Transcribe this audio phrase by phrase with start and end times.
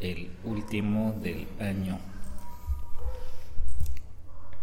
[0.00, 1.98] el último del año.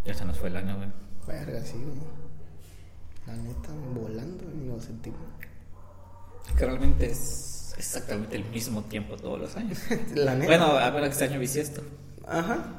[0.05, 0.89] Ya se nos fue el año, güey.
[1.27, 1.97] Verga, sí, güey.
[3.25, 5.19] La neta, volando, ni lo sentimos.
[6.57, 9.79] Que realmente es exactamente el mismo tiempo todos los años.
[10.15, 10.45] La neta.
[10.45, 11.81] Bueno, a ver, este año bisiesto.
[12.25, 12.73] Ajá.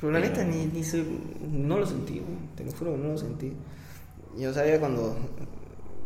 [0.00, 1.06] Pero la Pero- neta, ni, ni soy,
[1.48, 2.36] no lo sentí, güey.
[2.56, 3.52] Te lo juro no lo sentí.
[4.36, 5.16] Yo sabía cuando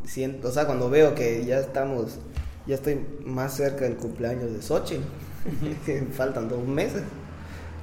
[0.05, 2.19] siento, o sea, cuando veo que ya estamos,
[2.67, 5.28] ya estoy más cerca del cumpleaños de Xochitl, que
[6.13, 7.03] faltan dos meses.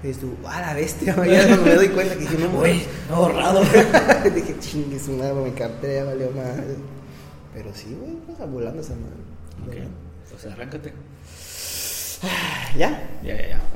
[0.03, 2.49] Y dices tú, a la bestia, güey", ya cuando me doy cuenta que dije, no,
[2.49, 3.61] Güey, no ahorrado.
[4.35, 6.55] dije, chingue su madre, mi cartera ya valió más.
[7.53, 9.83] Pero sí, güey, pasa volando esa madre.
[9.83, 9.89] ok,
[10.29, 10.93] pues arráncate.
[12.77, 13.09] ¿Ya?
[13.23, 13.74] Ya, ya, ya.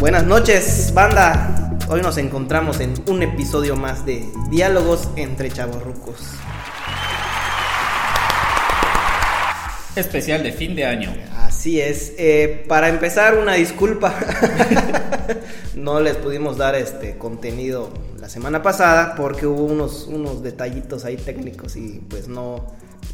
[0.00, 1.76] Buenas noches, banda.
[1.90, 6.16] Hoy nos encontramos en un episodio más de Diálogos entre Chavorrucos.
[9.94, 11.12] Especial de fin de año.
[11.36, 12.14] Así es.
[12.16, 14.14] Eh, para empezar, una disculpa.
[15.74, 21.18] no les pudimos dar este contenido la semana pasada porque hubo unos, unos detallitos ahí
[21.18, 22.72] técnicos y pues no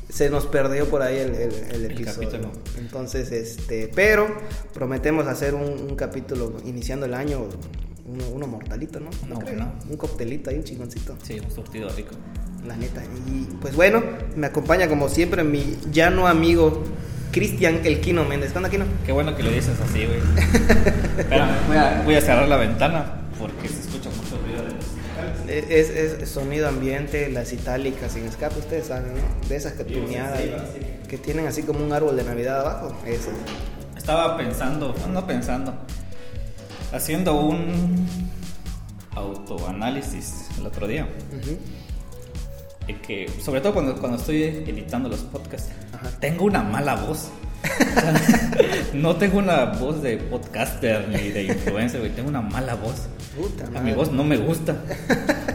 [0.09, 2.29] se nos perdió por ahí el, el- el episodio.
[2.31, 2.53] capítulo.
[2.79, 4.29] Entonces, este, pero
[4.73, 7.49] prometemos hacer un, un capítulo iniciando el año,
[8.07, 9.11] uno, uno mortalito, ¿no?
[9.25, 9.55] Uno creo?
[9.55, 9.73] bueno.
[9.91, 11.17] Un coctelito ahí, un chingoncito.
[11.23, 12.15] Sí, un surtido rico.
[12.67, 13.03] La neta.
[13.29, 14.03] Y pues bueno,
[14.37, 16.83] me acompaña como siempre mi llano amigo
[17.33, 18.53] Cristian El Quino Méndez.
[18.53, 18.85] ¿Qué onda, Quino?
[19.05, 20.19] Qué bueno que lo dices así, güey.
[21.19, 23.86] Espérame, voy a, voy a cerrar la ventana porque se
[25.49, 29.49] Es, es- es sonido ambiente, las itálicas sin escape, ustedes saben, ¿no?
[29.49, 30.41] De esas que tuneadas,
[31.09, 32.97] que tienen así como un árbol de Navidad abajo.
[33.07, 33.35] Esas.
[33.97, 35.75] Estaba pensando, no pensando,
[36.93, 38.07] haciendo un
[39.15, 41.09] autoanálisis el otro día.
[42.89, 46.11] Y que, sobre todo cuando, cuando estoy editando los podcasts, Ajá.
[46.21, 47.29] tengo una mala voz.
[48.95, 52.13] No tengo una voz de podcaster ni de influencer, güey.
[52.13, 53.09] Tengo una mala voz.
[53.37, 53.91] Puta A madre.
[53.91, 54.75] mi voz no me gusta.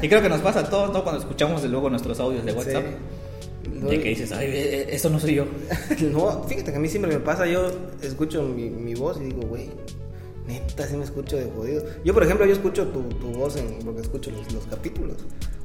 [0.01, 1.03] Y creo que nos pasa a todos, ¿no?
[1.03, 2.83] Cuando escuchamos de luego nuestros audios de WhatsApp.
[3.63, 3.87] Sí.
[3.87, 4.51] De que dices, ay, eh,
[4.81, 5.45] eh, eso no soy yo.
[6.11, 7.71] No, fíjate que a mí siempre me pasa, yo
[8.03, 9.69] escucho mi, mi voz y digo, güey,
[10.51, 11.83] neta, sí me escucho de jodido.
[12.05, 15.17] Yo, por ejemplo, yo escucho tu, tu voz en, porque escucho los, los capítulos.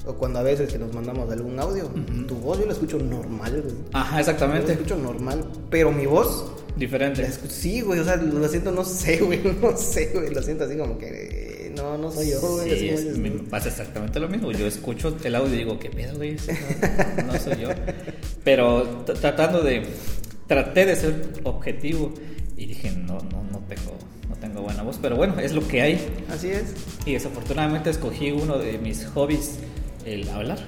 [0.07, 1.91] O cuando a veces que nos mandamos algún audio,
[2.29, 3.75] tu voz yo la escucho normal, güey.
[3.93, 4.73] Ajá, Yo la exactamente.
[4.73, 7.23] escucho normal, pero mi voz, la Diferente.
[7.23, 10.63] escucho, sí, güey, o sea, lo siento, no sé, güey, no sé, güey, lo siento
[10.65, 12.79] así como que, no, no soy yo, güey.
[12.79, 14.53] Sí, es- me pasa exactamente lo mismo.
[14.53, 16.37] Yo escucho el audio y digo, ¿qué pedo, güey?
[17.27, 17.69] No, no soy yo.
[18.45, 19.83] Pero tratando de.
[20.47, 22.15] Traté de ser objetivo
[22.57, 23.97] y dije, no, no, no tengo,
[24.37, 24.99] no tengo buena voz.
[25.01, 26.25] Pero bueno, es lo que hay.
[26.31, 26.75] Así es.
[27.05, 29.59] Y desafortunadamente escogí uno de mis hobbies,
[30.05, 30.59] el hablar.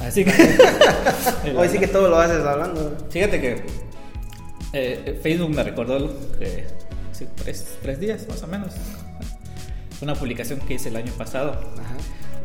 [0.00, 0.32] Así que.
[1.56, 2.96] Hoy sí que todo lo haces hablando.
[3.10, 3.62] Fíjate que
[4.72, 6.66] eh, Facebook me recordó que
[7.10, 8.74] hace tres, tres días más o menos.
[10.00, 11.52] Una publicación que hice el año pasado.
[11.78, 11.96] Ajá.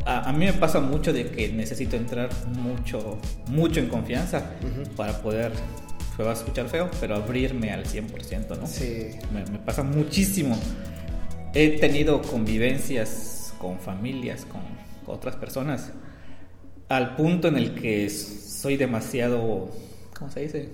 [0.05, 4.51] A, a mí me pasa mucho de que necesito entrar mucho, mucho en confianza
[4.95, 5.51] para poder,
[6.15, 8.67] se va a escuchar feo, pero abrirme al 100%, ¿no?
[8.67, 9.09] Sí.
[9.33, 10.57] Me, me pasa muchísimo.
[11.53, 14.61] He tenido convivencias con familias, con,
[15.05, 15.91] con otras personas,
[16.89, 19.71] al punto en el que soy demasiado,
[20.17, 20.69] ¿cómo se dice?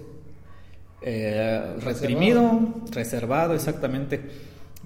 [1.03, 2.59] Eh, reprimido,
[2.91, 4.19] reservado, exactamente.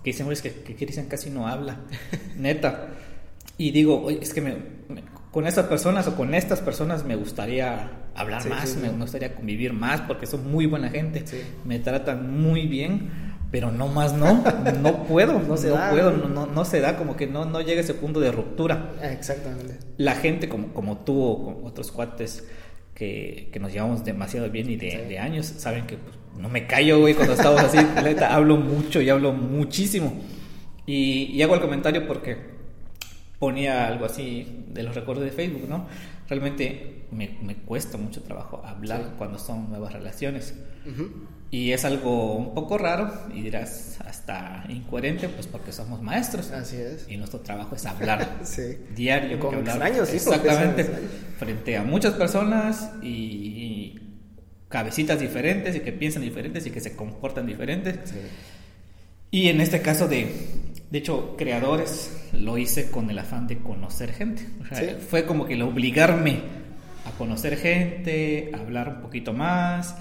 [0.04, 1.80] Que dicen, "Oye, es que, que Cristian casi no habla,
[2.38, 2.88] neta.
[3.58, 4.58] Y digo, oye, es que me-
[4.90, 5.04] me-
[5.36, 9.36] con estas personas o con estas personas me gustaría hablar Sí, más, sí, me gustaría
[9.36, 11.26] convivir más porque son muy buena gente,
[11.66, 13.10] me tratan muy bien,
[13.52, 14.46] pero no más no,
[14.82, 15.90] no puedo, no, se da.
[15.92, 18.32] puedo, no, no, no se da, como que no, no llega a ese punto de
[18.32, 18.94] ruptura.
[19.04, 19.78] Exactamente.
[19.98, 22.48] La gente como, como tú o como otros cuates
[22.94, 24.98] que, que nos llevamos demasiado bien y de, Sí.
[25.10, 29.02] de años, saben que pues, no me callo, güey, cuando estamos así, neta, hablo mucho
[29.02, 30.14] y hablo muchísimo.
[30.86, 32.55] Y, y hago el comentario porque
[33.40, 35.88] ponía algo así de los recuerdos de Facebook, ¿no?
[36.30, 39.10] Realmente me, me cuesta mucho trabajo hablar Sí.
[39.18, 40.56] cuando son nuevas relaciones.
[40.90, 41.10] Ujú.
[41.52, 46.52] Y es algo un poco raro y dirás hasta incoherente, pues porque somos maestros.
[46.52, 47.06] Así es.
[47.08, 48.78] Y nuestro trabajo es hablar Sí.
[48.96, 49.40] diario.
[49.40, 50.82] Con extraños, sí, Exactamente.
[50.82, 51.12] extraños.
[51.38, 54.00] Frente a muchas personas y
[54.70, 58.00] cabecitas diferentes y que piensan diferentes y que se comportan diferentes.
[58.10, 58.16] Sí.
[59.32, 60.28] Y en este caso de,
[60.96, 64.48] de hecho, creadores, lo hice con el afán de conocer gente.
[64.62, 64.96] O sea, Sí.
[65.10, 66.40] fue como que el obligarme
[67.06, 69.98] a conocer gente, a hablar un poquito más.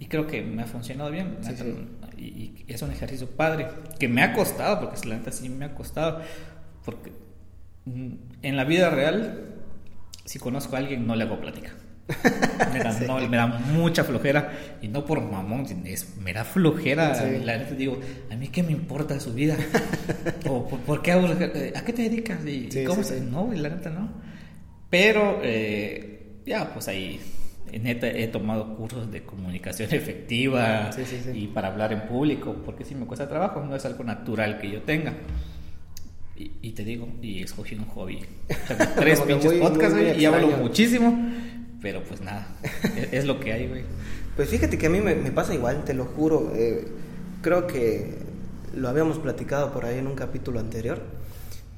[0.00, 1.36] Y creo que me ha funcionado bien.
[1.42, 1.74] Sí, sí.
[2.18, 3.68] Y, y es un ejercicio padre.
[4.00, 6.20] Que me ha costado, porque la neta sí me ha costado.
[6.84, 7.12] Porque
[7.84, 8.12] mm,
[8.42, 9.44] en la vida real,
[10.24, 11.70] si conozco a alguien, no le hago plática.
[12.72, 13.04] Me da, Sí.
[13.06, 14.52] no, me da mucha flojera.
[14.82, 17.14] Y no por mamón, es, me da flojera.
[17.14, 17.44] Sí.
[17.44, 17.98] La neta digo,
[18.30, 19.56] ¿a mí qué me importa su vida?
[20.48, 21.26] o ¿por, por qué hago?
[21.28, 21.36] ¿A
[21.84, 22.44] qué te dedicas?
[22.46, 23.20] ¿Y Sí, cómo se-.
[23.20, 24.10] No, y la neta no.
[24.90, 27.18] Pero eh, ya, pues ahí,
[27.80, 31.30] neta, he tomado cursos de comunicación efectiva Sí, sí, sí.
[31.38, 34.70] y para hablar en público, porque sí me cuesta trabajo, no es algo natural que
[34.70, 35.14] yo tenga.
[36.36, 38.18] Y, y te digo, y escogí un hobby.
[38.68, 41.30] Tengo tres Como que pinches podcasts, y hablo muchísimo,
[41.82, 42.46] pero pues nada,
[42.96, 43.82] es, es lo que hay, güey.
[44.36, 46.52] Pues fíjate que a mí me, me pasa igual, te lo juro.
[46.54, 46.86] eh,
[47.42, 48.14] creo que
[48.74, 51.00] lo habíamos platicado por ahí en un capítulo anterior.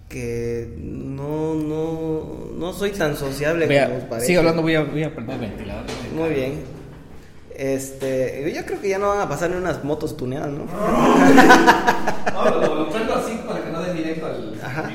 [0.09, 4.27] Que no, no, no soy tan sociable Vea, como parece.
[4.29, 5.85] sigue hablando, voy a, voy a prender el ventilador.
[6.15, 6.61] Muy bien.
[7.57, 10.67] Este, yo creo que ya no van a pasar ni unas motos tuneadas, ¿no?
[12.35, 14.59] No, lo, lo prendo así para que no dé directo al.
[14.63, 14.91] Ajá.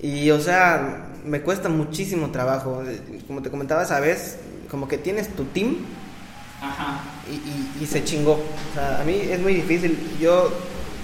[0.00, 2.82] Y o sea, me cuesta muchísimo trabajo.
[3.26, 4.36] Como te comentaba esa vez,
[4.70, 5.76] como que tienes tu team
[6.60, 7.00] Ajá.
[7.30, 8.32] y, y- y se chingó.
[8.32, 10.16] O sea, a mí es muy difícil.
[10.20, 10.52] Yo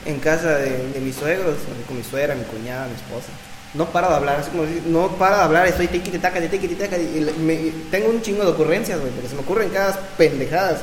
[0.07, 1.57] en casa de, de mis suegros,
[1.87, 3.29] con mi suegra, mi cuñada, mi esposa,
[3.75, 4.41] no paro de hablar.
[4.41, 6.97] Así como decir, no paro de hablar, estoy tiqui taca, tiqui taca.
[6.97, 10.81] Y me- tengo un chingo de ocurrencias, güey, porque se me ocurren cada pendejadas.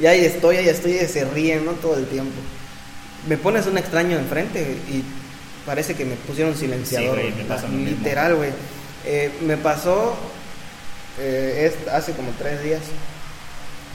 [0.00, 1.72] Y ahí estoy, ahí estoy, y se ríen, ¿no?
[1.72, 2.32] Todo el tiempo.
[3.28, 5.02] Me pones un extraño enfrente y
[5.66, 7.18] parece que me pusieron silenciador.
[7.20, 7.44] Sí, güey.
[7.48, 7.68] pasa.
[7.68, 8.50] Literal, güey.
[9.04, 10.16] Eh, me pasó
[11.18, 12.82] eh, es- hace como tres días.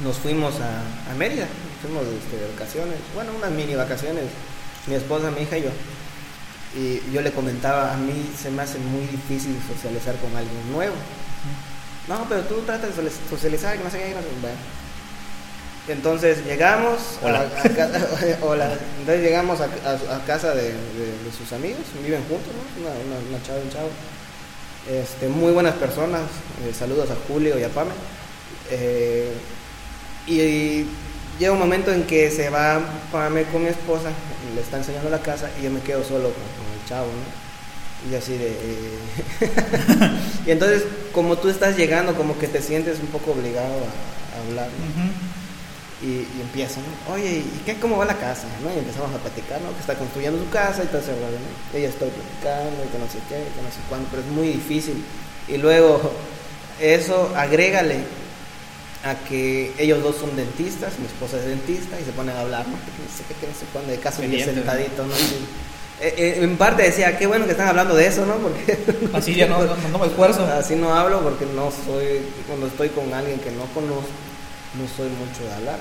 [0.04, 1.45] Nos fuimos a, a Mérida,
[1.81, 4.24] fuimos este, de vacaciones, bueno, unas mini vacaciones,
[4.88, 5.69] mi esposa, mi hija y yo.
[6.74, 10.95] Y yo le comentaba, a mí se me hace muy difícil socializar con alguien nuevo.
[12.07, 14.48] No, pero tú tratas de socializ- socializar, que no sé qué, no sé qué".
[15.89, 17.39] Entonces llegamos Hola.
[17.39, 17.89] A, a ca-
[18.41, 18.69] hola.
[19.00, 19.68] Entonces llegamos a,
[20.25, 22.81] casa de, de- de sus amigos, viven juntos, ¿no?
[22.81, 23.89] Una, una, una chava un chavo.
[24.89, 26.21] Este, muy buenas personas.
[26.68, 27.91] eh, saludos a Julio y a Pame.
[28.71, 29.31] Eh,
[30.27, 30.86] y,
[31.39, 32.80] llega un momento en que se va
[33.12, 34.09] Pame con mi esposa,
[34.53, 38.12] le está enseñando la casa y yo me quedo solo con, con el chavo, ¿no?
[38.12, 38.47] Y así de...
[38.47, 39.50] eh,
[40.47, 40.83] y entonces,
[41.13, 45.38] como tú estás llegando, como que te sientes un poco obligado a, a hablar, ¿no?
[46.01, 47.13] Y, y empiezan, ¿no?
[47.13, 48.47] oye, ¿y qué, cómo va la casa?
[48.63, 48.73] ¿no?
[48.73, 49.73] Y empezamos a platicar, ¿no?
[49.73, 51.77] Que está construyendo su casa y todo ese rollo, ¿no?
[51.77, 54.29] Ella estoy platicando y que no sé qué, y que no sé cuándo, pero es
[54.29, 55.03] muy difícil.
[55.47, 55.99] Y luego,
[56.79, 57.99] eso, agrégale
[59.03, 62.65] a que ellos dos son dentistas, mi esposa es dentista, y se ponen a hablar,
[62.67, 62.75] ¿no?
[62.75, 64.37] Que no sé qué, que no sé cuándo, de caso ¿no?
[64.37, 65.13] sentadito, ¿no?
[65.13, 65.69] Y,
[66.01, 68.35] eh, eh, en parte decía, qué bueno que están hablando de eso, ¿no?
[68.35, 68.79] Porque
[69.13, 70.45] Así ya no, no, no me esfuerzo.
[70.45, 74.07] Así no hablo porque no soy, cuando estoy con alguien que no conozco,
[74.79, 75.79] no soy mucho de hablar.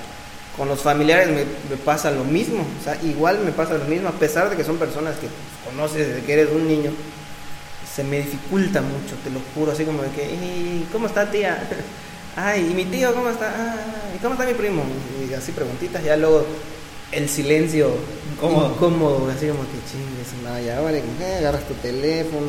[0.57, 4.09] Con los familiares me, me pasa lo mismo, o sea, igual me pasa lo mismo,
[4.09, 5.27] a pesar de que son personas que
[5.69, 6.91] conoces desde que eres un niño,
[7.95, 11.63] se me dificulta mucho, te lo juro, así como de que, "¿Y ¿cómo está tía?
[12.35, 13.47] Ay, ¿y mi tío cómo está?
[13.57, 13.75] Ah,
[14.15, 14.83] ¿y cómo está mi primo?
[15.29, 16.45] Y así preguntitas, ya luego
[17.11, 17.91] el silencio
[18.33, 18.73] Incómodo.
[18.75, 22.47] incómodo, así como que chingues, nada, ya vale, eh, agarras tu teléfono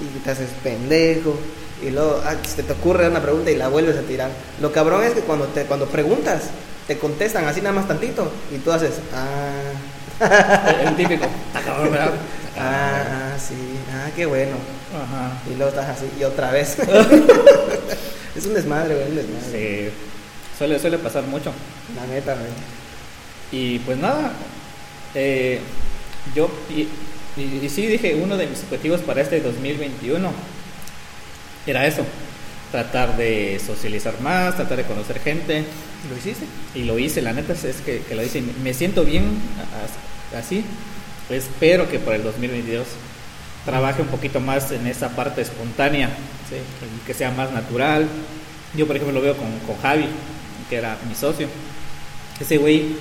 [0.00, 1.36] y te haces pendejo
[1.82, 4.30] y luego ah, se te ocurre una pregunta y la vuelves a tirar.
[4.60, 6.44] Lo cabrón es que cuando te cuando preguntas
[6.86, 9.72] te contestan así nada más tantito y tú haces ah
[10.84, 11.26] El típico.
[11.52, 12.12] Cabrón, ¿verdad?
[12.58, 13.54] ah, ah sí,
[13.92, 14.56] ah qué bueno.
[14.94, 15.32] Ajá.
[15.50, 16.76] Y luego estás así y otra vez.
[18.36, 19.90] es un desmadre, güey, un desmadre.
[19.90, 19.94] Sí.
[20.56, 21.52] Suele, suele pasar mucho.
[21.96, 22.50] La neta, güey.
[23.50, 24.32] Y pues nada,
[25.14, 25.60] eh,
[26.34, 26.48] yo
[27.36, 30.30] y, y- sí dije, uno de mis objetivos para este 2021
[31.66, 32.04] era eso,
[32.70, 35.64] tratar de socializar más, tratar de conocer gente,
[36.10, 36.44] ¿Lo hiciste?
[36.74, 39.24] y lo hice, la neta es que, que lo hice, me siento bien
[40.38, 40.64] así,
[41.30, 42.86] espero que para el 2022
[43.64, 46.08] trabaje un poquito más en esa parte espontánea,
[46.50, 46.56] ¿sí?
[46.56, 48.06] que, que sea más natural.
[48.76, 50.04] Yo, por ejemplo, lo veo con, con Javi,
[50.68, 51.48] que era mi socio.
[52.38, 52.96] Ese güey,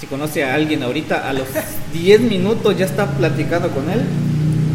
[0.00, 1.46] si conoce a alguien ahorita, a los
[1.92, 4.02] 10 minutos ya está platicando con él.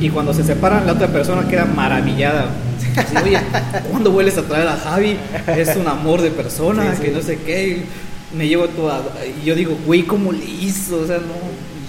[0.01, 2.47] Y cuando se separan, la otra persona queda maravillada.
[2.97, 3.39] Así, Oye,
[3.89, 5.17] ¿cuándo vuelves a traer a Javi?
[5.47, 7.03] Es un amor de persona, Sí, sí.
[7.03, 7.85] que no sé qué.
[8.35, 9.01] Me llevo toda.
[9.41, 10.97] Y yo digo, güey, ¿cómo le hizo?
[11.01, 11.33] O sea, no.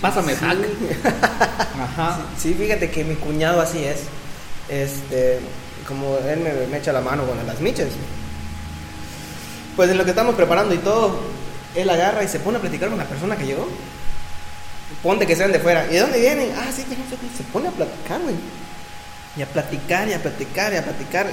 [0.00, 0.44] Pásame Sí.
[1.82, 2.18] Ajá.
[2.38, 4.02] Sí, fíjate que mi cuñado así es.
[4.68, 5.40] Este,
[5.88, 7.88] como él me, me echa la mano con las miches.
[9.76, 11.18] Pues en lo que estamos preparando y todo,
[11.74, 13.68] él agarra y se pone a platicar con la persona que llegó.
[15.02, 15.86] Ponte que sean de fuera.
[15.90, 16.50] ¿Y de dónde vienen?
[16.56, 17.36] Ah, sí, que no sé qué.
[17.36, 18.36] Se pone a platicar, güey.
[19.36, 21.26] Y a platicar, y a platicar, y a platicar.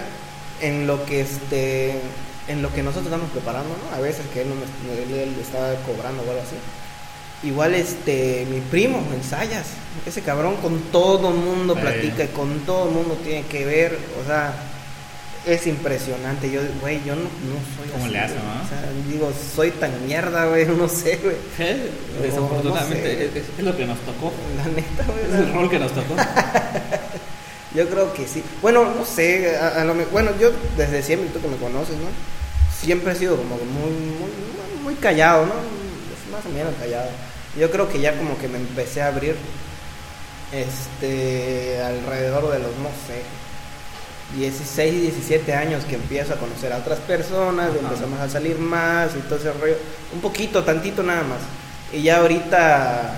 [0.61, 1.99] en lo que este
[2.47, 3.95] en lo que nosotros estamos preparando, ¿no?
[3.95, 6.55] A veces que él, no me- él, él está cobrando o algo así.
[7.47, 9.65] Igual este mi primo, el Sayas,
[10.05, 14.53] ese cabrón con todo mundo platica y con todo mundo tiene que ver, o sea,
[15.45, 16.51] es impresionante.
[16.51, 18.41] Yo, güey, yo no, no soy ¿Cómo así, le hace, no?
[18.63, 21.35] O sea, digo, soy tan mierda, güey, no sé, güey.
[22.21, 23.39] Desafortunadamente no sé.
[23.39, 24.31] es, es lo que nos tocó.
[24.57, 25.19] La neta, güey.
[25.25, 26.15] Es el rol que nos tocó.
[27.73, 28.43] Yo creo que sí.
[28.61, 32.07] Bueno, no sé, a- a lo bueno, yo desde siempre, tú que me conoces, ¿no?
[32.81, 35.53] Siempre he sido como muy, muy, muy callado, ¿no?
[36.35, 37.07] Más o menos callado.
[37.57, 39.35] Yo creo que ya como que me empecé a abrir,
[40.51, 43.21] este, alrededor de los, no sé,
[44.35, 47.79] 16, 17 años que empiezo a conocer a otras personas, Ajá.
[47.79, 49.75] empezamos a salir más y todo ese rollo.
[50.13, 51.39] Un poquito, tantito nada más.
[51.93, 53.13] Y ya ahorita,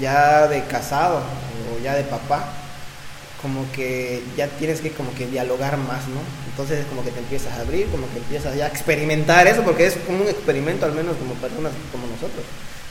[0.00, 2.48] ya de casado o ya de papá,
[3.40, 6.20] como que ya tienes que como que dialogar más, ¿no?
[6.50, 9.86] Entonces como que te empiezas a abrir, como que empiezas ya a experimentar eso, porque
[9.86, 12.42] es como un experimento al menos como personas como nosotros.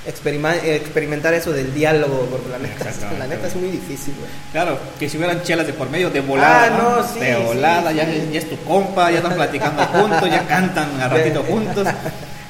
[0.06, 4.30] Experimentar eso del diálogo, porque la neta, la neta es muy difícil, güey.
[4.52, 6.66] Claro, que si hubieran chelas de por medio, de volada.
[6.66, 7.02] Ah, ¿no?
[7.02, 8.30] no, sí, de sí, volada, ya, sí.
[8.34, 11.88] ya es tu compa, ya están platicando juntos, ya cantan a ratito juntos.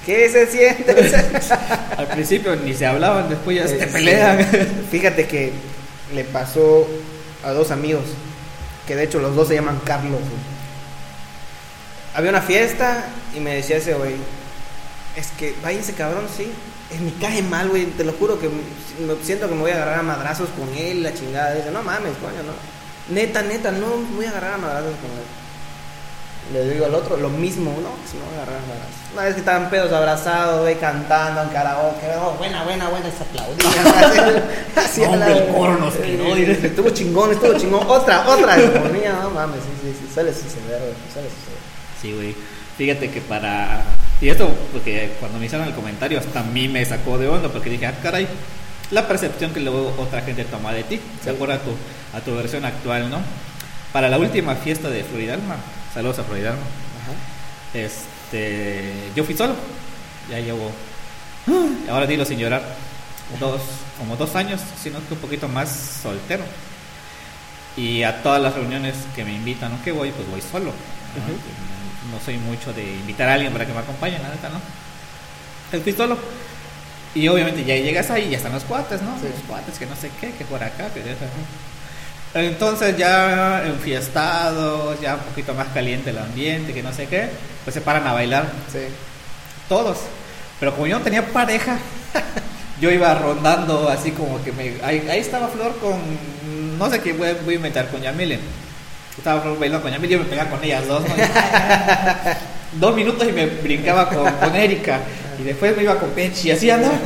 [0.06, 0.94] ¿Qué se siente?
[1.98, 4.40] Al principio ni se hablaban, después ya se Eh, pelean.
[4.92, 5.54] Fíjate que
[6.14, 6.88] le pasó
[7.46, 8.04] a dos amigos,
[8.88, 10.20] que de hecho los dos se llaman Carlos.
[10.20, 10.54] güey.
[12.16, 13.06] Había una fiesta
[13.36, 14.16] y me decía ese güey,
[15.16, 16.52] es que vaya ese cabrón, sí,
[17.00, 20.00] me cae mal, güey, te lo juro que me- siento que me voy a agarrar
[20.00, 21.54] a madrazos con él, la chingada.
[21.56, 22.54] Dice, no mames, coño, no.
[23.14, 25.26] Neta, neta, no me voy a agarrar a madrazos con él.
[26.52, 28.96] Le digo al otro, lo mismo, no, si no voy a agarrar a madrazos.
[29.14, 33.24] Una vez que estaban pedos abrazados, güey, cantando en karaoke, oh, buena, buena, buena, se
[33.24, 34.44] aplaudían.
[34.76, 36.60] Así a Hombre, la- el coro nos quedó, Eh.
[36.64, 37.88] Estuvo chingón, estuvo chingón.
[37.88, 41.60] Otra, otra, ponía, no mames, sí, sí, sí, suele suceder, güey, suele suceder.
[42.02, 42.36] Sí, güey.
[42.78, 43.84] Fíjate que para.
[44.24, 47.50] Y esto, porque cuando me hicieron el comentario, hasta a mí me sacó de onda,
[47.50, 48.26] porque dije, ah, caray,
[48.92, 51.30] la percepción que luego otra gente toma de ti, de Sí.
[51.30, 51.72] acuerdo a tu,
[52.18, 53.20] a tu versión actual, ¿no?
[53.92, 55.58] Para la última fiesta de Floridalma,
[55.94, 57.78] saludos a Floridalma, Ajá.
[57.78, 59.56] este, yo fui solo,
[60.32, 60.72] ya llevo,
[61.92, 62.64] ahora dilo sin llorar,
[63.42, 63.62] dos,
[64.00, 66.44] como dos años, sino que un poquito más soltero.
[67.76, 69.84] Y a todas las reuniones que me invitan, ¿no?
[69.84, 70.66] Que voy, pues voy solo.
[70.72, 71.83] ¿no?
[72.12, 75.80] No soy mucho de invitar a alguien para que me acompañe, la neta, ¿no?
[75.82, 76.18] Fui solo.
[77.16, 79.16] Y obviamente ya llegas ahí y ya están los cuates, ¿no?
[79.20, 79.28] Sí.
[79.32, 81.26] Los cuates que no sé qué, que por acá, que acá,
[82.34, 82.42] ¿no?
[82.42, 87.30] Entonces ya enfiestados, ya un poquito más caliente el ambiente, que no sé qué,
[87.64, 88.80] pues se paran a bailar Sí.
[89.70, 90.00] todos.
[90.60, 91.78] Pero como yo no tenía pareja,
[92.82, 94.74] yo iba rondando así como que me...
[94.84, 96.00] Ahí, ahí estaba Flor con...
[96.80, 98.40] No sé qué voy, a- voy a inventar con Yamile.
[99.18, 101.04] Estaba bailando con Yamile y yo me pegaba con ellas dos.
[101.04, 101.16] ¿no?
[102.80, 105.00] dos minutos y me brincaba con, con Erika.
[105.40, 106.98] Y después me iba con Pechi y así andaba.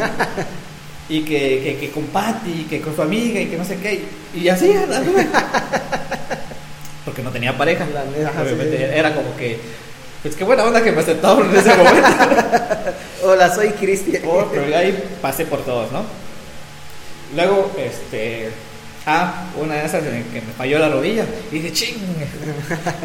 [1.09, 4.03] Y que, que, que con Patty, que con su amiga y que no sé qué.
[4.33, 5.05] Y así andaba.
[7.05, 7.85] Porque no tenía pareja.
[7.93, 8.83] La neta, sí, Obviamente sí.
[8.83, 9.59] era como que...
[10.21, 12.09] Pues qué buena onda que me aceptaron en ese momento.
[13.23, 14.23] Hola, soy Cristian.
[14.25, 16.03] Oh, pero ahí pasé por todos, ¿no?
[17.35, 18.49] Luego, este.
[19.09, 21.25] Ah, una de esas en que me falló la rodilla.
[21.49, 21.95] Y dije, ching.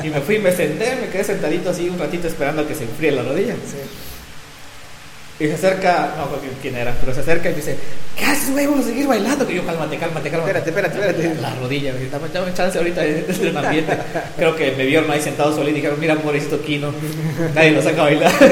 [0.02, 2.82] Y me fui, me senté, me quedé sentadito así un ratito esperando a que se
[2.82, 3.54] enfríe la rodilla.
[3.54, 3.78] Sí.
[5.44, 7.76] Y se acerca, no recuerdo quién era, pero se acerca y me dice,
[8.18, 8.66] ¿qué haces, güey?
[8.66, 9.46] Vamos a seguir bailando.
[9.46, 10.58] Que yo, cálmate, cálmate, cálmate.
[10.58, 11.40] Espérate, espérate, espérate.
[11.40, 13.96] La rodilla, me dame, dame chance ahorita de de un ambiente.
[14.36, 16.92] Creo que me vieron ahí sentado solo y dijeron, mira, pobrecito Kino.
[17.54, 18.32] Nadie lo saca a bailar.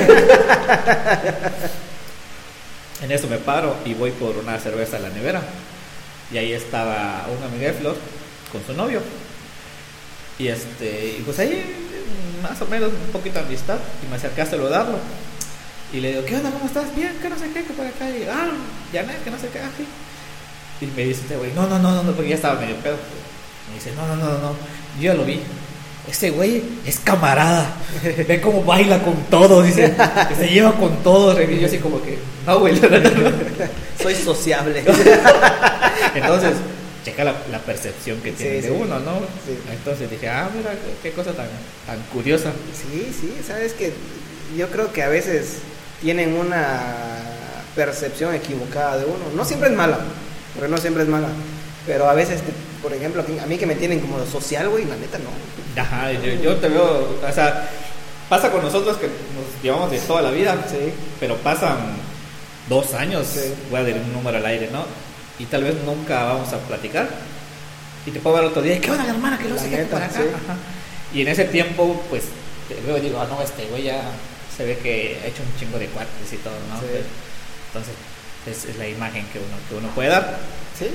[3.03, 5.41] En eso me paro y voy por una cerveza a la nevera.
[6.33, 7.97] Y ahí estaba una amiga de Flor
[8.53, 9.01] con su novio.
[10.39, 11.89] Y este, pues ahí
[12.43, 13.79] más o menos un poquito de amistad.
[14.05, 14.99] Y me acerqué a saludarlo.
[15.93, 16.51] Y le digo, ¿qué onda?
[16.51, 16.95] ¿Cómo estás?
[16.95, 18.09] Bien, que no sé qué, que por acá.
[18.09, 18.51] Y ah,
[18.93, 19.61] Janet, que no sé qué.
[20.85, 22.97] Y me dice este güey, no, no, no, no, porque ya estaba medio pedo.
[23.69, 24.55] Me dice, no, no, no, no,
[24.99, 25.41] yo ya lo vi.
[26.09, 27.75] Ese güey es camarada.
[28.03, 29.95] Ve cómo baila con todos, dice.
[30.37, 31.39] Se lleva con todos.
[31.39, 33.31] Y yo así como que, no, güey, la neta no.
[34.03, 34.83] Soy sociable.
[36.15, 36.53] Entonces,
[37.05, 38.69] checa la, la percepción que Sí, tiene de sí.
[38.71, 39.19] uno, ¿no?
[39.47, 39.59] Sí.
[39.73, 40.71] Entonces dije, ah, mira,
[41.03, 41.47] qué cosa tan,
[41.87, 42.53] tan curiosa.
[42.75, 43.93] Sí, sí, sabes que
[44.57, 45.59] yo creo que a veces
[46.01, 46.81] tienen una
[47.77, 49.25] percepción equivocada de uno.
[49.35, 49.99] No siempre es mala,
[50.55, 51.29] pero no siempre es mala.
[51.87, 52.41] Pero a veces,
[52.83, 55.81] por ejemplo, a mí que me tienen como social, güey, la neta no.
[55.81, 57.69] Ajá, yo, yo te veo, o sea,
[58.29, 60.93] pasa con nosotros que nos llevamos de toda la vida, Sí.
[61.19, 61.79] pero pasan
[62.71, 63.53] dos años, Sí.
[63.71, 64.87] voy a dar un número al aire, ¿no?
[65.39, 67.07] Y tal vez nunca vamos a platicar.
[68.07, 69.37] Y te puedo ver otro día, ¿y qué onda, hermana?
[69.39, 70.15] Que no La sé qué neta, por acá.
[70.17, 71.19] sí.
[71.19, 72.23] Y en ese tiempo, pues,
[72.71, 74.01] y digo, ah, no, este güey ya
[74.57, 76.81] se ve que ha hecho un chingo de cuates y todo, ¿no?
[76.81, 76.87] Sí.
[77.69, 77.95] Entonces,
[78.47, 80.39] es, es la imagen que uno, que uno puede dar.
[80.79, 80.87] Sí,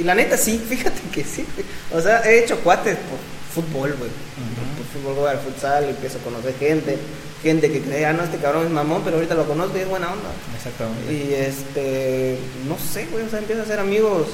[0.00, 1.44] y la neta sí, fíjate que sí.
[1.92, 3.18] O sea, he hecho cuates por
[3.62, 4.10] fútbol, güey.
[4.92, 6.98] Fútbol, voy al futsal, empiezo a conocer gente.
[7.42, 9.88] Gente que cree, ah, no, este cabrón es mamón, pero ahorita lo conozco y es
[9.88, 10.30] buena onda.
[10.56, 11.12] Exactamente.
[11.12, 12.36] Y este,
[12.66, 14.26] no sé, güey, o sea, empiezo a hacer amigos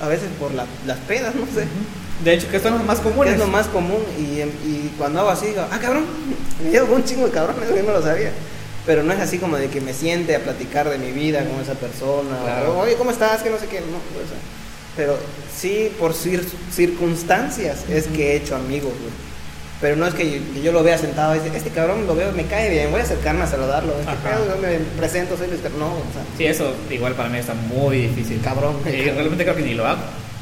[0.00, 1.66] a veces por la- las pedas, no sé.
[2.24, 3.34] De hecho, que son los más comunes.
[3.34, 6.04] es lo más común y, y cuando hago así, digo, ah, cabrón,
[6.64, 8.32] me llevo un chingo de cabrones, yo no lo sabía.
[8.86, 11.60] Pero no es así como de que me siente a platicar de mi vida con
[11.60, 12.38] esa persona.
[12.42, 12.78] Claro.
[12.78, 13.42] O, Oye, ¿cómo estás?
[13.42, 13.80] Que no sé qué.
[13.80, 14.38] No, o sea,
[14.98, 15.16] pero
[15.56, 19.28] sí, por cir- circunstancias es que he hecho amigos, güey.
[19.80, 22.16] Pero no es que yo, que yo lo vea sentado y dice, este cabrón lo
[22.16, 23.92] veo, me cae bien, voy a acercarme a saludarlo.
[24.00, 27.38] Este pedo, yo me presento, soy Luis No, o sea, Sí, eso igual para mí
[27.38, 28.40] está muy difícil.
[28.42, 28.74] Cabrón.
[28.86, 30.00] Y realmente creo que ni lo hago.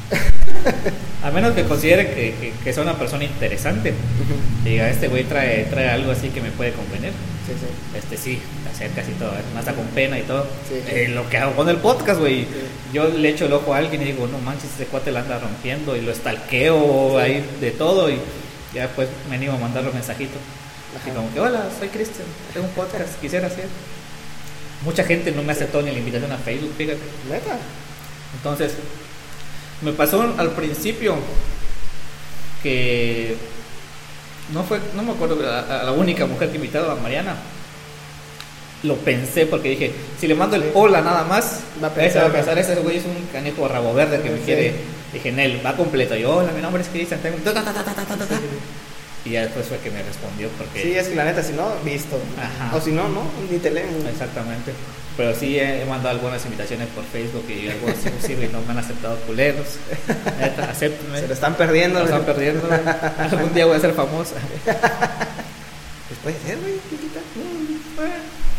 [1.23, 3.93] A menos que considere que, que, que sea una persona interesante.
[4.63, 7.11] Diga, este güey trae, trae algo así que me puede convenir.
[7.45, 7.97] sí, sí.
[7.97, 8.39] Este sí,
[8.77, 10.45] acercas y todo, más hasta con pena y todo.
[10.67, 10.81] Sí.
[10.87, 12.43] Eh, lo que hago con el podcast, güey.
[12.43, 12.47] Sí.
[12.93, 15.39] Yo le echo el ojo a alguien y digo, no manches, ese cuate la anda
[15.39, 18.19] rompiendo y lo stalkeo ahí de todo y
[18.73, 20.37] ya después me animo a mandarle un mensajito.
[20.99, 21.17] Así Ajá.
[21.17, 23.65] como que, hola, soy Cristian, tengo un podcast, quisiera hacer.
[24.85, 26.99] Mucha gente no me aceptó ni la invitación a Facebook, fíjate.
[27.29, 27.57] Neta.
[28.35, 28.73] Entonces,
[29.81, 31.15] me pasó al principio
[32.61, 33.35] que
[34.53, 37.35] no fue, no me acuerdo, a, a la única mujer que he invitado, a Mariana.
[38.83, 42.27] Lo pensé porque dije, si le mando el hola nada más, Va a pensar, va
[42.29, 44.73] a pensar, ese güey es un canijo rabo verde que me quiere.
[45.13, 46.15] Dije, Nel, va completo.
[46.15, 47.19] Yo, hola, mi nombre es Cristian.
[47.21, 48.39] tengo- ta, ta, ta, ta, ta, ta, ta, ta".
[49.25, 50.81] Y ya después fue que me respondió porque...
[50.83, 52.17] Sí, es que la neta, si no, visto.
[52.37, 52.75] Ajá.
[52.75, 54.05] O si no, no, ni te leen.
[54.09, 54.71] Exactamente.
[55.17, 58.61] Pero sí he, he mandado algunas invitaciones por Facebook y algunos sí, sí, güey, no
[58.61, 59.67] me han aceptado culeros.
[60.39, 61.19] Neta, acéptenme.
[61.21, 61.99] Se lo están perdiendo.
[61.99, 62.69] Lo están perdiendo.
[63.17, 64.35] Algún día voy a ser famosa.
[64.63, 66.75] Pues puede ser, güey,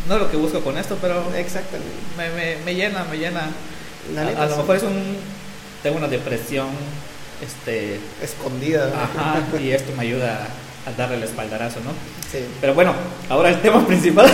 [0.09, 1.87] no lo que busco con esto, pero Exactamente.
[2.17, 3.49] me, me, me llena, me llena.
[4.13, 5.15] La A, lo mejor es un.
[5.83, 6.67] Tengo una depresión.
[7.41, 7.99] Este.
[8.21, 8.87] Escondida.
[8.93, 9.41] Ajá.
[9.61, 10.47] Y esto me ayuda
[10.85, 11.91] a darle el espaldarazo, ¿no?
[12.31, 12.39] Sí.
[12.59, 12.93] Pero bueno,
[13.29, 14.29] ahora el tema principal.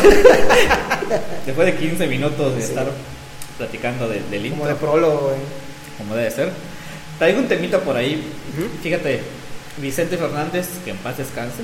[1.45, 2.69] Después de 15 minutos de Sí.
[2.69, 2.87] estar
[3.57, 5.37] platicando de- del Como intro, de prólogo, güey.
[5.97, 6.51] como debe ser.
[7.19, 8.21] Traigo un temita por ahí.
[8.81, 9.21] Fíjate,
[9.77, 11.61] Vicente Fernández, que en paz descanse,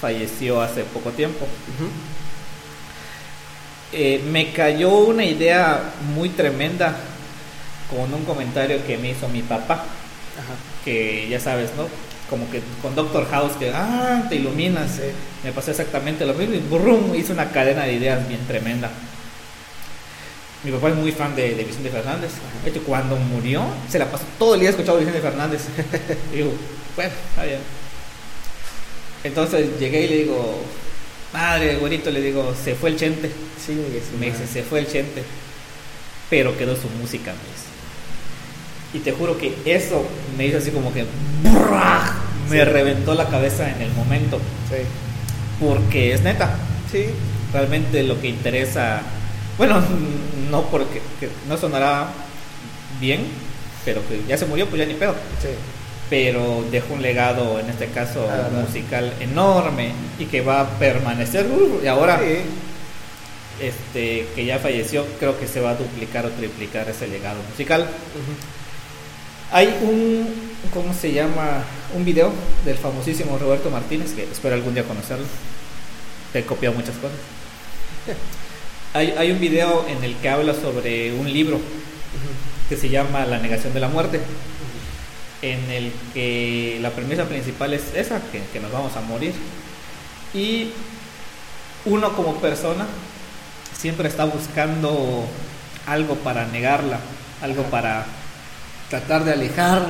[0.00, 1.46] falleció hace poco tiempo.
[3.92, 6.94] Eh, me cayó una idea muy tremenda
[7.90, 10.54] con un comentario que me hizo mi papá, Ajá.
[10.84, 11.88] que ya sabes, ¿no?
[12.28, 14.96] Como que con Doctor House, que, ah, te iluminas.
[14.96, 15.02] Sí.
[15.42, 18.90] Me pasó exactamente lo mismo y brum, hizo una cadena de ideas bien tremenda.
[20.64, 22.32] Mi papá es muy fan de, de Vicente Fernández.
[22.64, 25.62] De hecho, cuando murió, se la pasó todo el día escuchando a Vicente Fernández.
[26.32, 26.52] y digo,
[26.94, 27.60] bueno, está bien.
[29.24, 30.62] Entonces llegué y le digo,
[31.32, 33.30] madre, güerito, le digo, se fue el chente.
[33.64, 33.76] Sí,
[34.18, 35.22] Me dice, se fue el chente.
[36.30, 37.68] Pero quedó su música, me dice.
[38.94, 40.04] Y te juro que eso
[40.36, 41.04] me hizo así como que
[42.50, 42.64] me Sí.
[42.64, 44.38] reventó la cabeza en el momento.
[44.68, 44.76] Sí.
[45.60, 46.56] Porque es neta.
[46.90, 47.06] Sí.
[47.52, 49.02] Realmente lo que interesa.
[49.58, 49.82] Bueno,
[50.50, 52.08] no porque que no sonará
[53.00, 53.26] bien,
[53.84, 55.14] pero que ya se murió, pues ya ni pedo.
[55.42, 55.48] Sí.
[56.10, 61.46] Pero dejó un legado, en este caso Ah, musical, enorme y que va a permanecer.
[61.46, 62.36] uh, y ahora, Sí.
[63.60, 67.86] este, que ya falleció, creo que se va a duplicar o triplicar ese legado musical.
[69.50, 70.28] Hay un,
[70.72, 71.64] ¿cómo se llama?
[71.94, 72.32] Un video
[72.64, 75.24] del famosísimo Roberto Martínez, que espero algún día conocerlo.
[76.32, 77.16] Te he copiado muchas cosas.
[78.94, 81.60] Hay, hay un video en el que habla sobre un libro
[82.70, 84.18] que se llama La negación de la muerte,
[85.42, 89.34] en el que la premisa principal es esa, que, que nos vamos a morir.
[90.34, 90.70] Y
[91.84, 92.86] uno como persona
[93.76, 95.24] siempre está buscando
[95.86, 96.98] algo para negarla,
[97.42, 98.04] algo para
[98.90, 99.82] tratar de alejar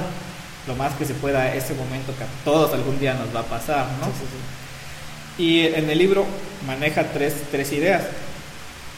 [0.66, 3.44] lo más que se pueda ese momento que a todos algún día nos va a
[3.44, 4.06] pasar, ¿no?
[4.06, 5.42] Sí, sí, sí.
[5.42, 6.26] Y en el libro
[6.66, 8.02] maneja tres, tres ideas.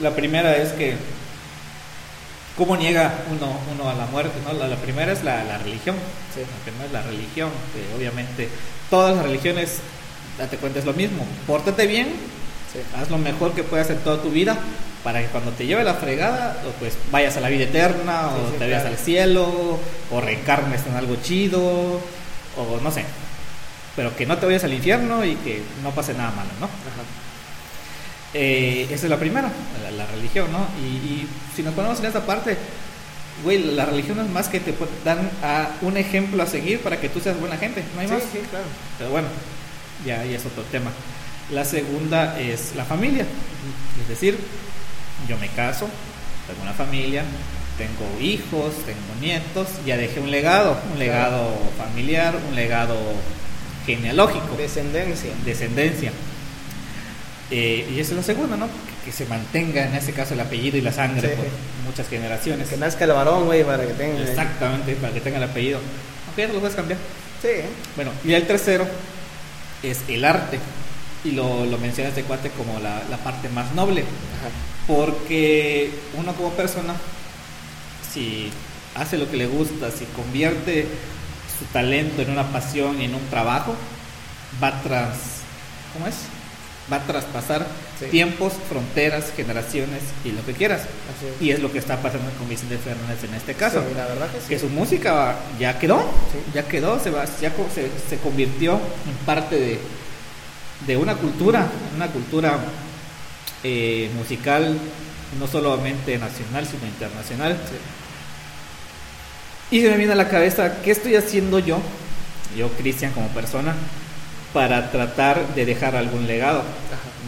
[0.00, 0.96] La primera es que,
[2.56, 4.38] ¿cómo niega uno, uno a la muerte?
[4.46, 4.52] ¿no?
[4.58, 5.96] La, la primera es la, la religión.
[6.34, 6.40] Sí.
[6.40, 8.48] La primera es la religión, que obviamente
[8.90, 9.78] todas las religiones,
[10.38, 11.24] date cuenta, es lo mismo.
[11.46, 12.08] Pórtate bien,
[12.72, 12.78] Sí.
[12.96, 14.56] haz lo mejor que puedas en toda tu vida
[15.02, 18.46] para que cuando te lleve la fregada, o pues vayas a la vida eterna, o
[18.50, 18.96] sí, te vayas claro.
[18.96, 19.78] al cielo,
[20.12, 23.04] o reencarnes en algo chido, o no sé.
[23.96, 26.66] Pero que no te vayas al infierno y que no pase nada malo, ¿no?
[26.66, 27.02] Ajá.
[28.34, 29.50] Eh, esa es la primera,
[29.82, 30.66] la, la religión, ¿no?
[30.82, 32.56] Y, y si nos ponemos en esta parte,
[33.42, 34.72] güey, la religión es más que te
[35.04, 38.14] dan a un ejemplo a seguir para que tú seas buena gente, no hay Sí,
[38.14, 38.22] más.
[38.22, 38.64] sí, claro.
[38.98, 39.28] Pero bueno,
[40.06, 40.90] ya, ya es otro tema.
[41.50, 43.24] La segunda es la familia.
[44.00, 44.38] Es decir,
[45.28, 45.88] yo me caso,
[46.46, 47.24] tengo una familia,
[47.76, 52.96] tengo hijos, tengo nietos, ya dejé un legado, un legado familiar, un legado
[53.86, 54.54] genealógico.
[54.56, 55.30] Descendencia.
[55.44, 56.12] Descendencia.
[57.50, 58.68] Eh, y eso es lo segundo, ¿no?
[59.04, 61.46] Que, se mantenga en ese caso el apellido y la sangre por
[61.84, 62.68] muchas generaciones.
[62.68, 64.22] Que nazca el varón, güey, para que tenga.
[64.22, 65.80] Exactamente, para que tenga el apellido.
[66.26, 66.98] Aunque ya lo puedes cambiar.
[67.42, 67.48] Sí.
[67.96, 68.86] Bueno, y el tercero
[69.82, 70.58] es el arte.
[71.24, 74.04] Y lo, lo menciona este cuate como la, la parte más noble.
[74.86, 76.94] Porque uno como persona,
[78.12, 78.50] si
[78.94, 80.86] hace lo que le gusta, si convierte
[81.58, 83.74] su talento en una pasión y en un trabajo,
[84.62, 85.16] va tras,
[85.92, 86.16] ¿cómo es?
[86.92, 87.66] Va a traspasar
[88.10, 90.82] tiempos, fronteras, generaciones y lo que quieras.
[91.40, 93.84] Y es lo que está pasando con Vicente Fernández en este caso.
[93.96, 96.02] la verdad que, su música ya quedó,
[96.54, 99.78] ya quedó, se, va, ya se, se convirtió en parte de,
[100.86, 102.58] de una cultura, una cultura
[103.62, 104.78] eh, musical
[105.38, 107.56] no solamente nacional, sino internacional.
[109.70, 111.78] Y se me viene a la cabeza, ¿qué estoy haciendo yo,
[112.56, 113.74] yo Cristian como persona,
[114.52, 116.62] para tratar de dejar algún legado?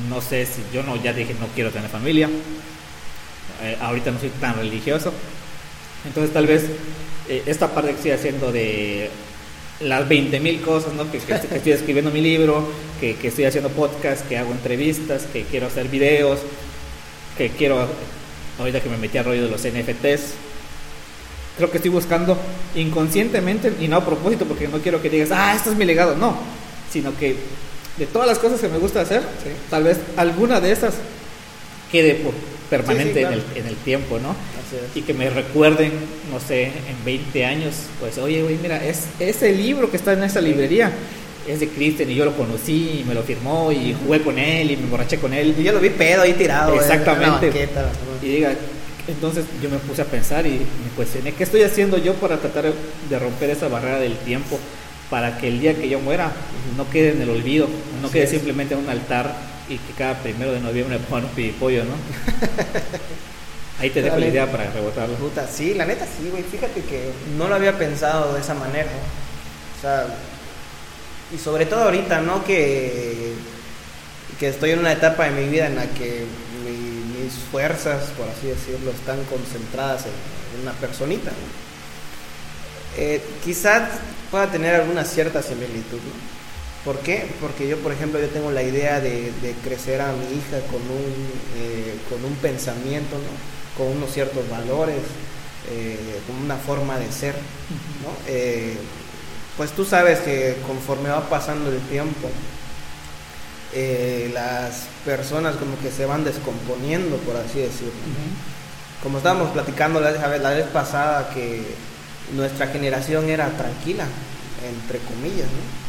[0.09, 2.29] No sé si yo no, ya dije, no quiero tener familia,
[3.63, 5.13] eh, ahorita no soy tan religioso,
[6.07, 6.65] entonces tal vez
[7.29, 9.11] eh, esta parte que estoy haciendo de
[9.81, 11.11] las 20 mil cosas, ¿no?
[11.11, 12.67] Que, estoy escribiendo mi libro,
[13.01, 16.41] que, que, estoy haciendo podcast, que hago entrevistas, que quiero hacer videos,
[17.37, 17.87] que quiero,
[18.59, 20.35] ahorita que me metí a rollo de los NFTs,
[21.57, 22.37] creo que estoy buscando
[22.75, 26.17] inconscientemente y no a propósito, porque no quiero que digas, ah, esto es mi legado,
[26.17, 26.37] no,
[26.93, 27.37] sino que
[27.97, 29.23] de todas las cosas que me gusta hacer,
[29.71, 30.95] tal vez alguna de esas
[31.91, 32.33] quede por
[32.71, 34.35] permanente en, el, en, el, tiempo, ¿no?
[34.95, 35.93] Y que me recuerden,
[36.31, 40.23] no sé, en 20 años, pues, oye, güey, mira, es ese libro que está en
[40.23, 40.91] esa librería
[41.47, 44.71] es de Kristen y yo lo conocí y me lo firmó y jugué con él
[44.71, 45.55] y me emborraché con él.
[45.59, 46.75] Y yo lo vi pedo ahí tirado.
[46.75, 47.69] Exactamente.
[48.23, 48.55] y diga,
[49.09, 52.73] entonces yo me puse a pensar y me cuestioné, ¿qué estoy haciendo yo para tratar
[53.11, 54.59] de romper esa barrera del tiempo?
[55.13, 56.33] Para que el día que yo muera
[56.75, 57.69] no quede en el olvido,
[58.01, 59.35] no quede simplemente en un altar
[59.69, 61.95] y que cada primero de noviembre me pongan un ¿no?
[63.79, 65.15] Ahí te dejo la idea para rebotarlo.
[65.17, 66.43] Puta, sí, la neta sí, güey.
[66.43, 68.89] Fíjate que no lo había pensado de esa manera.
[69.77, 70.07] O sea,
[71.31, 72.43] y sobre todo ahorita, ¿no?
[72.45, 73.35] Que,
[74.41, 76.25] que estoy en una etapa de mi vida en la que
[77.23, 81.33] mis fuerzas, por así decirlo, están concentradas en, una personita.
[82.97, 83.89] Eh, quizás
[84.31, 86.33] pueda tener alguna cierta similitud, ¿no?
[86.85, 87.29] ¿Por qué?
[87.41, 91.31] Porque yo, por ejemplo, yo tengo la idea de, crecer a mi hija con un,
[91.57, 93.79] eh, con un pensamiento, ¿no?
[93.79, 94.99] con unos ciertos valores,
[95.71, 97.35] eh, con una forma de ser.
[98.03, 98.11] ¿no?
[98.27, 98.77] Eh,
[99.57, 102.29] pues tú sabes que conforme va pasando el tiempo,
[104.35, 107.93] las personas como que se van descomponiendo, por así decirlo.
[109.03, 111.63] Como estábamos platicando la la vez pasada, que
[112.35, 114.07] nuestra generación era tranquila,
[114.63, 115.83] entre comillas, ¿no?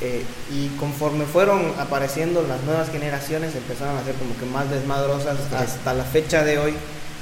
[0.00, 5.38] Eh, y conforme fueron apareciendo las nuevas generaciones, empezaron a ser como que más desmadrosas
[5.52, 6.74] hasta la fecha de hoy,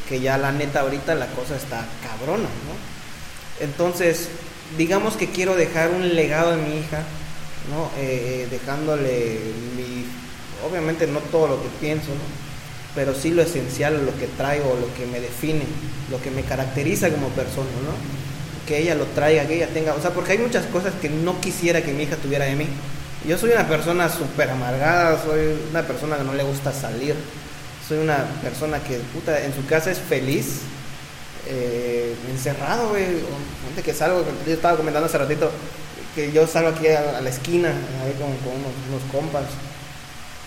[0.09, 3.65] que ya la neta ahorita la cosa está cabrona, ¿no?
[3.65, 4.29] Entonces,
[4.77, 7.05] digamos que quiero dejar un legado en mi hija,
[7.71, 7.85] ¿no?
[7.99, 9.39] Eh, eh, dejándole
[9.77, 10.07] mi,
[10.69, 12.42] obviamente no todo lo que pienso, ¿no?
[12.95, 15.65] Pero sí lo esencial, lo que traigo, lo que me define,
[16.11, 18.23] lo que me caracteriza como persona, ¿no?
[18.67, 21.41] que ella lo traiga, que ella tenga, o sea, porque hay muchas cosas que no
[21.41, 22.67] quisiera que mi hija tuviera de mí.
[23.27, 27.15] Yo soy una persona súper amargada, soy una persona que no le gusta salir,
[27.87, 30.61] soy una persona que, puta, en su casa es feliz,
[31.47, 33.05] eh, encerrado, güey,
[33.69, 35.51] antes que salgo, yo estaba comentando hace ratito,
[36.15, 39.45] que yo salgo aquí a, la esquina, ahí con, unos, unos compas,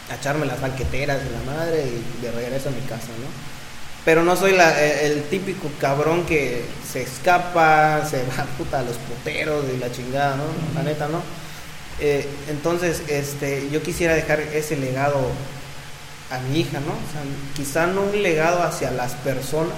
[0.09, 3.55] a echarme las banqueteras de la madre y de regreso a mi casa, ¿no?
[4.05, 8.97] Pero no soy eh, el, típico cabrón que se escapa, se va puta a los
[8.97, 10.43] puteros y la chingada, ¿no?
[10.75, 11.21] La neta, ¿no?
[11.99, 15.31] Eh, entonces, este, yo quisiera dejar ese legado
[16.29, 16.91] a mi hija, ¿no?
[16.91, 17.21] O sea,
[17.55, 19.73] quizá no un legado hacia las personas,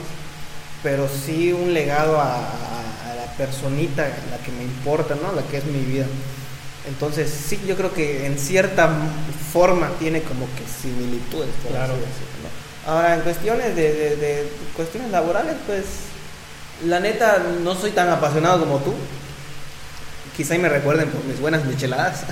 [0.84, 2.40] pero sí un legado a,
[3.16, 5.32] la personita, la que me importa, ¿no?
[5.32, 6.06] La que es mi vida.
[6.88, 8.90] Entonces, sí, yo creo que en cierta
[9.52, 11.94] forma tiene como que similitudes, claro.
[12.86, 15.84] Ahora, en cuestiones de, cuestiones laborales, pues
[16.86, 18.94] la neta no soy tan apasionado como tú.
[20.36, 22.24] Quizá y me recuerden por mis buenas micheladas.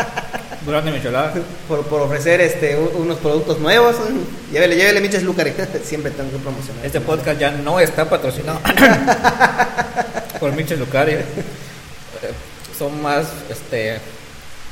[0.64, 1.32] Durante micheladas.
[1.66, 3.96] Por, por ofrecer este, unos productos nuevos.
[4.52, 5.54] Llévele, llévele Miches Lucari.
[5.84, 6.84] Siempre tengo que promocionar.
[6.84, 8.60] Este podcast ya no está patrocinado
[10.40, 11.16] por Miches Lucari.
[12.78, 13.98] Son más este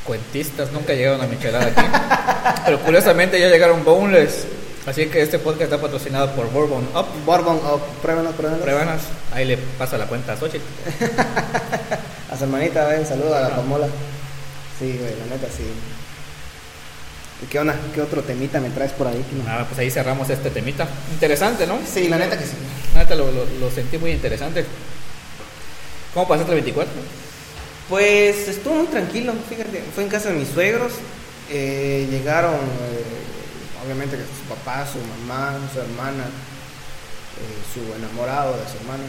[0.07, 2.61] cuentistas nunca llegaron a michelada aquí.
[2.64, 4.47] Pero curiosamente ya llegaron boneless.
[4.87, 7.07] Así que este podcast está patrocinado por Bourbon Up.
[7.25, 8.62] Bourbon Up, pruébanos, pruébanos.
[8.62, 9.03] Pruébanos.
[9.35, 10.62] Ahí le pasa la cuenta a Xochitl.
[12.31, 13.88] a su hermanita, ven, saludo a la famola.
[14.79, 15.64] Sí, güey, la neta sí.
[17.42, 17.75] ¿Y qué onda?
[17.92, 19.25] ¿Qué otro temita me traes por ahí?
[19.45, 20.87] Nada, pues ahí cerramos este temita.
[21.11, 21.81] Interesante, ¿no?
[21.85, 22.55] Sí, la neta que sí.
[22.95, 24.64] La neta lo, lo, lo sentí muy interesante.
[26.14, 26.95] ¿Cómo pasaste el 24?
[27.88, 30.92] Pues estuvo muy tranquilo, fíjate, fue en casa de mis suegros,
[31.49, 38.79] eh, llegaron, eh, obviamente su papá, su mamá, su hermana, eh, su enamorado de su
[38.79, 39.05] hermano,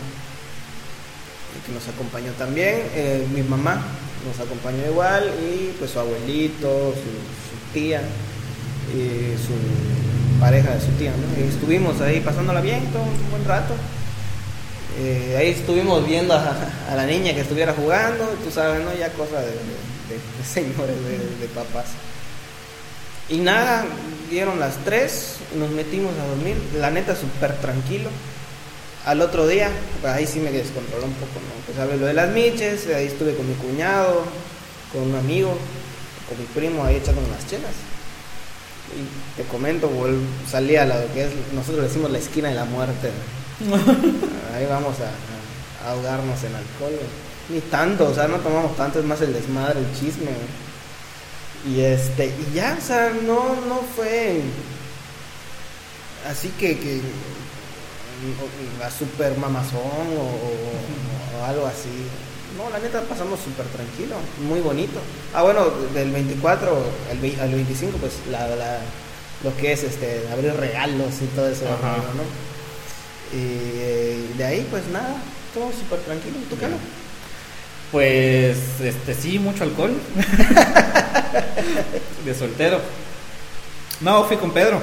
[1.65, 3.81] que nos acompañó también, eh, mi mamá
[4.27, 8.01] nos acompañó igual y pues su abuelito, su, su tía,
[8.91, 11.43] su pareja de su tía, ¿no?
[11.43, 13.73] Y estuvimos ahí pasándola bien todo un buen rato.
[14.99, 16.55] Eh, ahí estuvimos viendo a,
[16.95, 18.95] la niña que estuviera jugando, tú sabes, ¿no?
[18.95, 19.53] Ya cosa de,
[20.43, 20.95] señores,
[21.39, 21.85] de, papás.
[23.29, 23.85] Y nada,
[24.31, 28.09] dieron las 3, nos metimos a dormir, la neta súper tranquilo.
[29.05, 29.69] Al otro día,
[30.03, 31.65] ahí sí me descontroló un poco, ¿no?
[31.65, 34.23] Pues sabes, lo de las miches, ahí estuve con mi cuñado,
[34.91, 35.55] con un amigo,
[36.27, 37.71] con mi primo ahí echando unas chelas.
[38.95, 39.91] Y te comento,
[40.49, 43.11] salí a lo que es, nosotros decimos la esquina de la muerte.
[44.55, 46.99] Ahí vamos a, a, ahogarnos en alcohol.
[47.49, 50.31] Ni tanto, o sea, no tomamos tanto, es más el desmadre, el chisme.
[51.65, 54.41] Y este, y ya, o sea, no, no fue
[56.29, 57.01] así que, que
[58.83, 61.89] a super mamazón o, o, o, algo así.
[62.57, 64.15] No, la neta pasamos súper tranquilo,
[64.47, 64.99] muy bonito.
[65.33, 66.71] Ah, bueno, del 24
[67.11, 68.79] al, al 25, pues la, la,
[69.43, 72.46] lo que es este abrir regalos y todo eso, ¿no?
[73.33, 75.15] Y de ahí, pues nada,
[75.53, 76.37] todo súper tranquilo.
[76.49, 76.77] ¿Tú qué no?
[77.91, 79.91] Pues, este, sí, mucho alcohol.
[82.25, 82.81] de soltero.
[84.01, 84.81] No, fui con Pedro.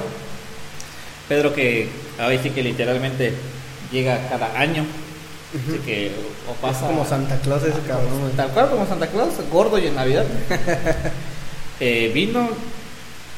[1.29, 3.33] Pedro que ahora sí que literalmente
[3.91, 4.83] llega cada año.
[4.83, 5.69] Uh -huh.
[5.69, 6.11] Así que
[6.49, 6.85] o pasa.
[6.85, 8.19] Es como Santa Claus ese ah, cabrón.
[8.21, 10.25] Pues, tal cual como Santa Claus, gordo y en Navidad.
[11.79, 12.49] eh, vino,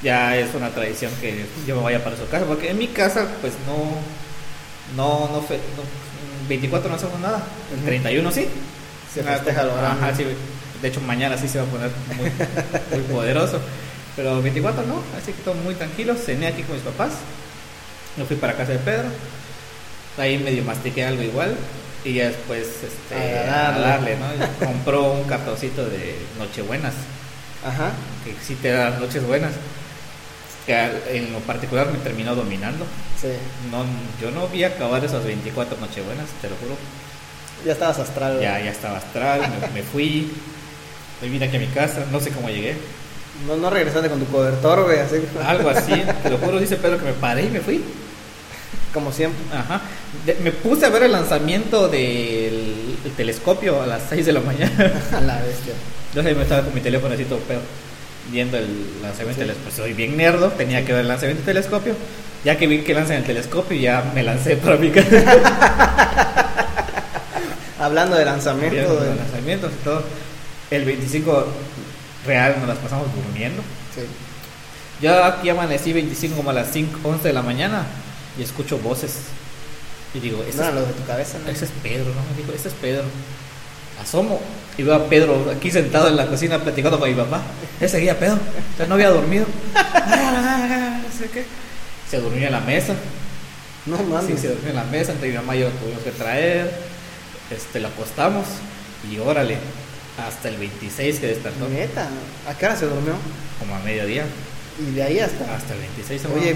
[0.02, 3.28] ya es una tradición que yo me vaya para su casa, porque en mi casa,
[3.42, 4.27] pues no
[4.96, 5.58] no, no fue.
[5.58, 5.84] No,
[6.48, 7.42] 24 no hacemos nada.
[7.74, 8.48] El 31 sí.
[9.14, 10.26] Se festeja lo Ajá, sí.
[10.82, 12.32] De hecho, mañana sí se va a poner muy,
[12.92, 13.60] muy poderoso.
[14.16, 15.02] Pero 24 no.
[15.18, 16.16] Así que todo muy tranquilo.
[16.16, 17.14] Cené aquí con mis papás.
[18.16, 19.10] Me fui para casa de Pedro.
[20.18, 21.56] Ahí medio mastiqué algo igual.
[22.06, 24.66] Y ya después este, a darle, a darle ¿no?
[24.66, 26.94] Compró un cartoncito de Nochebuenas.
[27.66, 27.92] Ajá.
[28.24, 29.54] Que sí te da Noches Buenas
[30.68, 32.86] que en lo particular me terminó dominando.
[33.20, 33.30] Sí.
[33.72, 33.86] No,
[34.22, 36.76] yo no vi acabar esas 24 nochebuenas, te lo juro.
[37.66, 38.40] Ya estabas astral.
[38.42, 40.30] Ya, ya estaba astral, me, me, fui,
[41.22, 42.76] me vine aquí a mi casa, no sé cómo llegué.
[43.48, 45.24] No, no regresaste con tu cobertor, güey, así.
[45.44, 47.82] Algo así, te lo juro, dice Pedro que me paré y me fui.
[48.94, 49.40] Como siempre.
[49.58, 49.82] Ajá.
[50.26, 54.42] De, me puse a ver el lanzamiento del el telescopio a las 6 de la
[54.42, 55.02] mañana.
[55.14, 55.74] a la bestia.
[56.14, 57.62] Yo me estaba con mi teléfono así todo pedo
[58.32, 59.48] viendo el lanzamiento sí.
[59.48, 61.96] del pues soy bien nerdo, tenía que ver el lanzamiento del telescopio.
[62.44, 65.06] Ya que vi que lanzan el telescopio, ya me lancé para mi casa.
[67.80, 70.04] Hablando de lanzamiento, de lanzamientos y todo.
[70.72, 71.48] El 25
[72.26, 73.62] real nos las pasamos durmiendo.
[73.94, 74.02] Sí.
[75.02, 77.86] Yo aquí amanecí 25 como a las 5, 11 de la mañana
[78.38, 79.14] y escucho voces.
[80.14, 81.50] Y digo, ese no, es, lo de tu cabeza, ¿no?
[81.50, 82.22] Ese es Pedro, ¿no?
[82.32, 83.04] Me dijo, ese es Pedro.
[84.02, 84.40] Asomo
[84.78, 87.42] y veo a Pedro aquí sentado en la cocina platicando con mi papá.
[87.80, 89.46] Él seguía Pedro, o sea, no había dormido.
[89.76, 91.46] no sé qué.
[92.10, 92.94] Se durmió en la mesa.
[93.86, 94.36] No mames.
[94.36, 96.72] Sí, se durmió en la mesa, entre mi mamá y yo tuvimos que traer.
[97.50, 98.46] Este, lo acostamos
[99.10, 99.58] y órale,
[100.28, 101.68] hasta el 26 que despertó.
[101.70, 102.08] Neta,
[102.48, 103.14] ¿a qué hora se durmió?
[103.60, 104.26] Como a mediodía.
[104.80, 105.56] Y de ahí hasta.
[105.56, 106.56] Hasta el 26 Oye,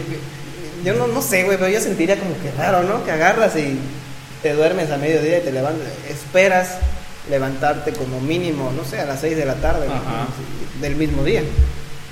[0.85, 3.03] yo no, no sé, güey, pero yo sentiría como que raro, ¿no?
[3.03, 3.79] Que agarras y
[4.43, 6.77] te duermes a mediodía y te levantas, esperas
[7.31, 9.87] levantarte como mínimo, no sé, a las 6 de la tarde
[10.81, 11.41] del mismo día.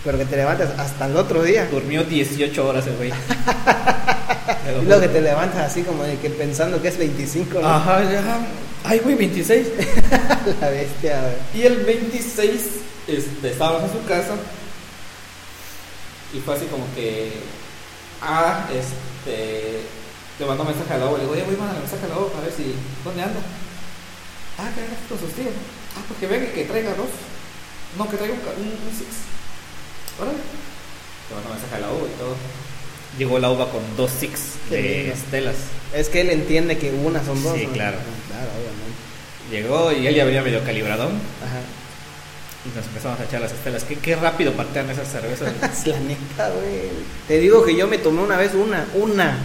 [0.04, 1.68] Pero que te levantes hasta el otro día.
[1.70, 3.12] Durmió 18 horas el güey.
[4.82, 7.60] y luego que te levantas así como de que pensando que es 25.
[7.60, 7.68] ¿no?
[7.68, 8.48] Ajá, ya.
[8.86, 9.68] Ay, güey, 26.
[10.62, 11.62] la bestia, güey.
[11.62, 12.62] Y el 26
[13.08, 14.36] este, estábamos en su casa.
[16.34, 17.34] Y fue así como que.
[18.22, 19.82] Ah, este.
[20.40, 21.18] Le mandó un mensaje a Lobo.
[21.18, 22.74] Le digo, oye, voy a mandar mensaje a Lobo para ver si.
[23.04, 23.42] ¿Dónde anda?
[24.60, 25.54] Ah, que con sus tíos.
[25.96, 27.08] Ah, porque venga que traiga dos.
[27.98, 29.08] No, que traiga un, un, un six.
[30.20, 30.38] Órale.
[30.38, 32.36] Le mandó un mensaje a la uva y todo.
[33.18, 35.56] Llegó la uva con dos six de estelas.
[35.96, 37.56] Es que él entiende que una son dos.
[37.58, 37.74] Sí, ¿no?
[37.74, 37.98] claro.
[38.28, 39.00] Claro, obviamente.
[39.50, 41.14] Llegó y él ya venía medio calibradón.
[41.44, 41.62] Ajá.
[42.66, 43.84] Y nos empezamos a echar las estelas.
[43.86, 45.54] Qué, qué rápido partean esas cervezas.
[45.88, 46.90] La neta, güey.
[47.28, 49.38] Te digo que yo me tomé una vez una, una.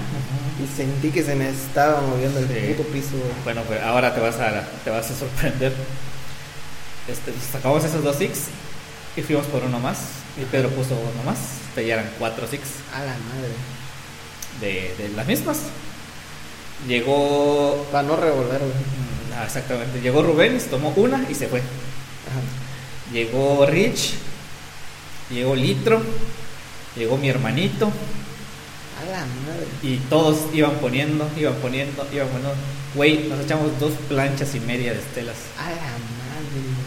[0.63, 2.75] Y sentí que se me estaba moviendo el Sí.
[2.75, 3.33] puto piso, güey.
[3.45, 5.73] bueno, pues ahora te vas a, te vas a sorprender.
[7.09, 8.45] Este, nos sacamos esos dos six
[9.17, 9.99] y fuimos por uno más.
[10.41, 11.39] Y Pedro puso uno más.
[11.77, 12.63] Ya eran cuatro six
[12.95, 13.53] A la madre.
[14.61, 15.59] de, de las mismas.
[16.87, 17.87] Llegó.
[17.91, 18.71] Para no revolver, güey.
[18.73, 20.01] mm, ah, exactamente.
[20.01, 21.61] Llegó Rubén, tomó una y se fue.
[21.61, 22.41] Ajá.
[23.13, 24.15] Llegó Rich.
[25.31, 26.01] Llegó Litro.
[26.97, 27.91] Llegó mi hermanito.
[29.11, 29.67] La madre.
[29.83, 32.55] Y todos iban poniendo, iban poniendo, iban poniendo.
[32.95, 35.37] Güey, nos echamos dos planchas y media de estelas.
[35.59, 36.85] A la madre.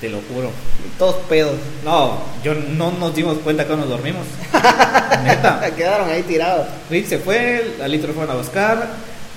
[0.00, 0.50] Te lo juro.
[0.98, 1.56] Todos pedos.
[1.84, 4.24] No, yo no nos dimos cuenta que nos dormimos.
[5.24, 5.70] Neta.
[5.74, 6.68] Quedaron ahí tirados.
[6.90, 8.88] Rick se fue, a Litro fueron a buscar.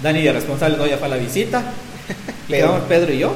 [0.03, 1.63] Dani de responsable Goya fue a la visita.
[2.47, 2.67] Pedro.
[2.67, 3.33] quedamos Pedro y yo.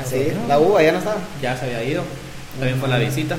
[0.00, 1.18] Así, la uva ya no estaba.
[1.42, 2.04] Ya se había ido.
[2.58, 3.36] También fue a la visita.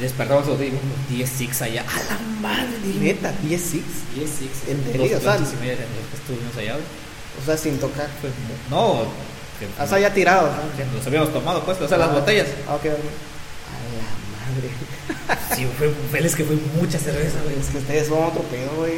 [0.00, 1.82] Despertamos los 10 six allá.
[1.82, 2.68] A la madre.
[3.00, 3.84] Neta, 10 six.
[4.16, 4.50] 10 six.
[4.68, 5.18] ¿En Dos serio?
[5.18, 6.72] O sea, los estuvimos allá.
[6.72, 6.84] güey.
[7.42, 8.08] O sea, sin tocar.
[8.22, 10.50] Mu- no, O sea, ya tirados.
[10.50, 10.96] ¿no?
[10.96, 12.12] nos habíamos tomado, pues, o sea, las Ah.
[12.14, 12.46] botellas.
[12.68, 12.88] Ah, ok, ok.
[12.88, 14.70] A la madre.
[15.54, 17.58] Sí, fue, fue- es que fue mucha cerveza, güey.
[17.58, 18.92] Es que ustedes son otro pedo, güey.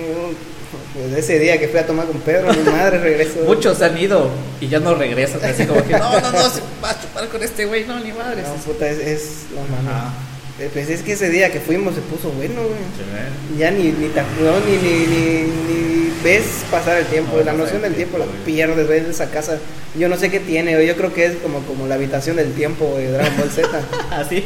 [0.96, 3.40] Desde ese día que fui a tomar con Pedro, mi madre regresó.
[3.46, 4.30] Muchos han ido
[4.60, 5.44] y ya no regresan.
[5.44, 8.12] Así como que, no, no, no, se va a chupar con este güey, no, ni
[8.12, 8.42] madre.
[8.42, 10.12] No, puta, es, es mames.
[10.60, 13.58] Eh, Pues es que ese día que fuimos se puso bueno, güey.
[13.58, 17.36] Ya ni, ni, no, ni, ni, ni, ni ves pasar el tiempo.
[17.36, 19.58] No, la noción el del tiempo la tiempo, pierdes, ves esa casa.
[19.98, 20.86] Yo no sé qué tiene, güey.
[20.86, 23.68] Yo creo que es como, como la habitación del tiempo, de Dragon Ball Z.
[24.10, 24.44] Así.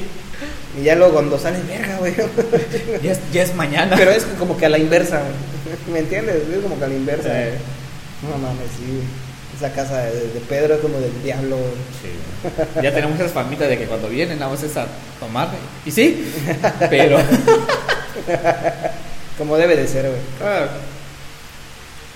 [0.80, 2.14] y ya luego cuando sales, verga, güey.
[3.02, 3.96] Ya es, ya es mañana.
[3.96, 5.92] Pero es como que a la inversa, güey.
[5.92, 6.36] ¿Me entiendes?
[6.36, 7.28] Es como que a la inversa.
[7.28, 7.50] Sí.
[8.22, 9.27] No mames, sí, güey.
[9.58, 11.56] Esa casa de, de Pedro es como del diablo.
[12.00, 12.10] Sí.
[12.80, 14.86] Ya tenemos esas famitas de que cuando vienen nada más es a
[15.18, 15.48] tomar.
[15.84, 16.32] Y sí,
[16.88, 17.18] pero.
[19.38, 20.20] Como debe de ser, güey.
[20.42, 20.66] ah,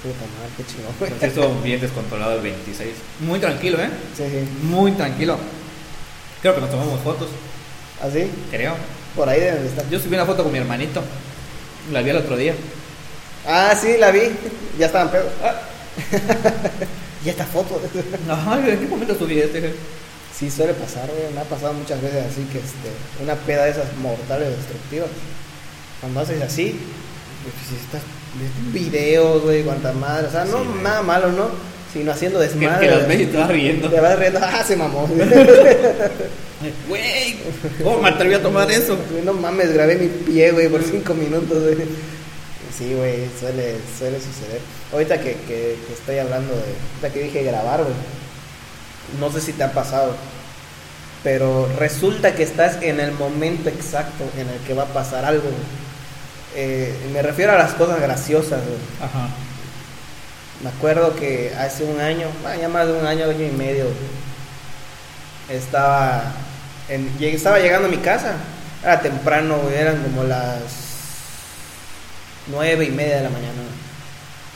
[0.03, 1.13] Puta madre, qué chingón, güey.
[1.21, 2.91] estuvo bien descontrolado el 26.
[3.21, 3.89] Muy tranquilo, ¿eh?
[4.17, 4.49] Sí, sí.
[4.65, 5.37] Muy tranquilo.
[6.41, 7.29] Creo que nos tomamos fotos,
[8.03, 8.29] ¿Así?
[8.51, 8.75] creo.
[9.15, 9.89] Por ahí deben de estar.
[9.89, 11.01] Yo subí una foto con mi hermanito.
[11.93, 12.55] La vi el otro día.
[13.47, 14.23] Ah, sí, la vi.
[14.79, 15.31] Ya estaban pedos.
[15.45, 15.55] Ah.
[17.25, 17.81] y esta foto.
[18.47, 19.73] Ay, ¿en qué momento subí este?
[20.37, 21.33] sí, suele pasar, güey.
[21.35, 25.09] Me ha pasado muchas veces así que este, una peda de esas mortales destructivas.
[26.01, 26.77] Cuando haces así,
[27.45, 28.03] pues, si estás
[28.73, 30.27] videos, güey, cuánta madre.
[30.27, 30.83] O sea, no Sí, güey.
[30.83, 31.49] nada malo, ¿no?
[31.93, 32.87] Sino haciendo Que, desmadre.
[32.89, 33.89] que las ves y te vas riendo.
[33.91, 34.41] Te vas riendo.
[34.43, 35.09] Ah, se mamó.
[36.89, 37.37] Güey,
[37.83, 38.97] ¿cómo me atreví a tomar eso?
[39.25, 41.77] No mames, grabé mi pie, güey, por cinco minutos, güey.
[42.77, 44.61] Sí, güey, suele, suele suceder.
[44.93, 46.63] Ahorita que, que, que estoy hablando de.
[46.63, 47.95] Ahorita que dije grabar, güey.
[49.21, 50.15] No sé si te ha pasado.
[51.23, 55.43] Pero resulta que estás en el momento exacto en el que va a pasar algo,
[55.43, 55.83] güey.
[56.55, 58.79] Eh, me refiero a las cosas graciosas, güey.
[59.01, 59.29] Ajá.
[60.63, 63.85] Me acuerdo que hace un año, ah, ya más de un año, año y medio,
[63.85, 63.97] güey,
[65.59, 66.23] estaba,
[66.89, 68.35] en, estaba llegando a mi casa.
[68.83, 70.82] Era temprano, güey, eran como las
[72.49, 73.53] nueve y media de la mañana.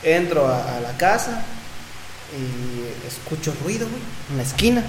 [0.02, 1.42] Entro a, la casa
[2.36, 3.86] y escucho ruido,
[4.30, 4.82] en la esquina.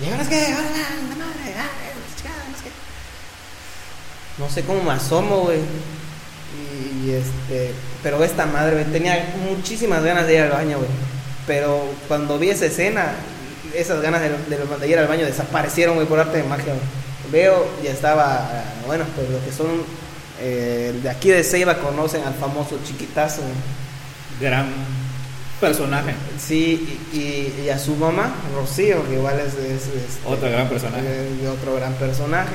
[0.00, 1.68] Y ahora es que, ahora ah,
[2.16, 2.44] chingada,
[4.38, 5.60] no sé cómo me asomo, güey.
[7.04, 10.90] Y, este, pero esta madre, tenía muchísimas ganas de ir al baño, güey.
[11.46, 13.12] Pero cuando vi esa escena,
[13.74, 16.74] esas ganas de, de- de ir al baño desaparecieron, güey, por arte de magia.
[17.30, 18.48] Veo y estaba,
[18.86, 19.82] bueno, pues los que son
[20.40, 23.42] eh, de aquí de Ceiba conocen al famoso chiquitazo.
[24.40, 24.66] Gran
[25.60, 26.14] personaje.
[26.38, 30.68] Sí, y, y- y a su mamá, Rocío, que igual es, es- es- Otro gran
[30.68, 31.04] personaje.
[31.06, 32.54] eh, otro gran personaje.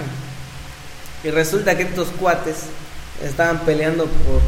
[1.24, 2.56] Y resulta que estos cuates
[3.24, 4.42] estaban peleando por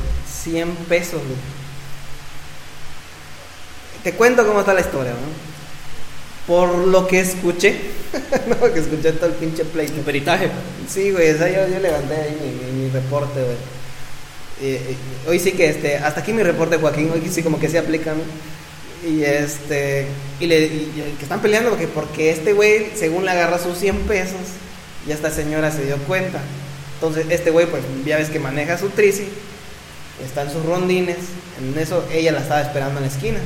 [0.43, 1.21] 100 pesos.
[4.03, 5.50] Te cuento cómo está la historia, ¿no?
[6.47, 7.75] Por lo que escuché,
[8.47, 9.93] no, que escuché todo el pinche pleito.
[9.93, 10.49] El peritaje.
[10.89, 13.57] Sí, güey, o sea, yo, yo levanté ahí mi, mi- mi reporte, güey.
[14.61, 17.69] Y- y- hoy sí que, este, hasta aquí mi reporte, Joaquín, hoy sí como que
[17.69, 18.21] se aplica, ¿no?
[19.09, 20.05] Y este,
[20.39, 23.77] y le, y- y que están peleando porque, porque este güey, según le agarra sus
[23.77, 24.37] 100 pesos,
[25.07, 26.39] ya esta señora se dio cuenta.
[26.95, 29.27] Entonces, este güey, pues, ya ves que maneja su trici,
[30.23, 31.17] está en sus rondines,
[31.59, 33.39] en eso ella la estaba esperando en la esquina.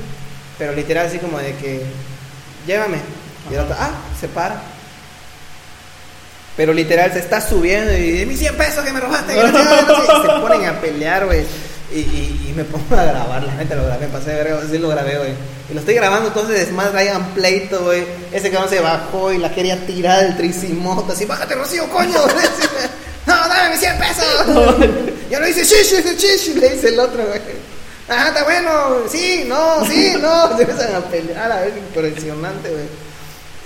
[0.58, 1.82] Pero literal, así como de que,
[2.66, 3.00] llévame.
[3.50, 4.62] Y el otro, ah, se para.
[6.58, 9.34] Pero literal se está subiendo y de mis 100 pesos que me robaste.
[9.34, 11.46] que no sé, no sé", y se ponen a pelear, güey.
[11.92, 14.78] Y, y, y me pongo a grabar, la neta lo grabé, pasé de verga, sí
[14.78, 15.34] lo grabé, güey.
[15.70, 18.04] Y lo estoy grabando, entonces es más Ryan pleito, güey.
[18.32, 22.20] Ese cabrón se bajó y la quería tirar del tricimoto, así, bájate, Rocío, coño.
[23.26, 24.76] no, dame mis 100 pesos.
[25.30, 27.42] Yo lo hice shishi, shishi, le dice el otro, güey.
[28.08, 30.48] Ah, está bueno, sí, no, sí, no.
[30.58, 32.86] Se empiezan a pelear, a ver, impresionante, güey.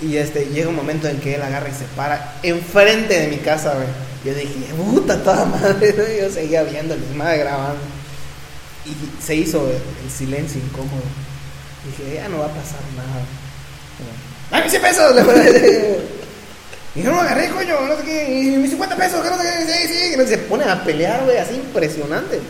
[0.02, 3.36] Y este, llega un momento en que él agarra y se para enfrente de mi
[3.36, 3.86] casa, güey.
[4.24, 6.20] Yo dije, puta toda madre, güey.
[6.20, 7.80] Yo seguía viendo, mi madre grabando.
[8.86, 11.02] Y se hizo el silencio incómodo.
[11.84, 13.24] Dije, ya no va a pasar nada.
[14.50, 15.14] ¡Dame 100 pesos!
[16.92, 18.28] Y yo no lo agarré, coño, no sé qué.
[18.28, 19.72] Y mis 50 pesos, que no sé qué.
[19.72, 20.20] Sí, sí.
[20.20, 22.40] Y se ponen a pelear, güey, así impresionante.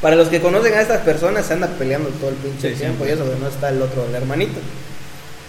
[0.00, 3.04] Para los que conocen a estas personas, se andan peleando todo el pinche Sí, tiempo.
[3.04, 4.58] Y eso, que no está el otro, el hermanito.